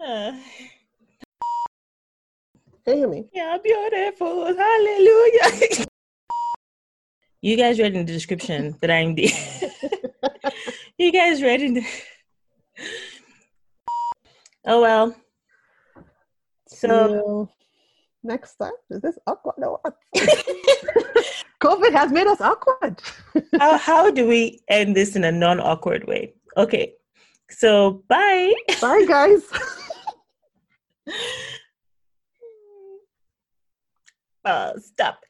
Uh, 0.00 0.32
Can 2.86 2.94
you 2.94 2.96
hear 2.96 3.08
me? 3.08 3.28
yeah, 3.34 3.58
beautiful. 3.62 4.46
Hallelujah. 4.46 5.84
you 7.42 7.54
guys 7.58 7.78
read 7.78 7.94
in 7.94 8.06
the 8.06 8.12
description 8.12 8.74
that 8.80 8.90
I'm 8.90 9.14
the. 9.14 9.30
you 10.96 11.12
guys 11.12 11.42
read 11.42 11.60
in 11.60 11.74
the. 11.74 11.86
Oh 14.64 14.80
well. 14.80 15.14
So 16.68 17.50
next 18.22 18.56
time. 18.56 18.72
Is 18.90 19.00
this 19.02 19.18
awkward 19.26 19.54
or 19.58 19.80
what? 19.82 19.96
COVID 21.60 21.92
has 21.92 22.10
made 22.10 22.26
us 22.26 22.40
awkward. 22.40 23.00
how 23.58 23.76
how 23.76 24.10
do 24.10 24.26
we 24.26 24.60
end 24.68 24.96
this 24.96 25.16
in 25.16 25.24
a 25.24 25.32
non-awkward 25.32 26.06
way? 26.06 26.34
Okay. 26.56 26.94
So 27.50 28.02
bye. 28.08 28.52
Bye, 28.80 29.04
guys. 29.06 29.42
Uh, 34.42 34.72
stop. 34.78 35.20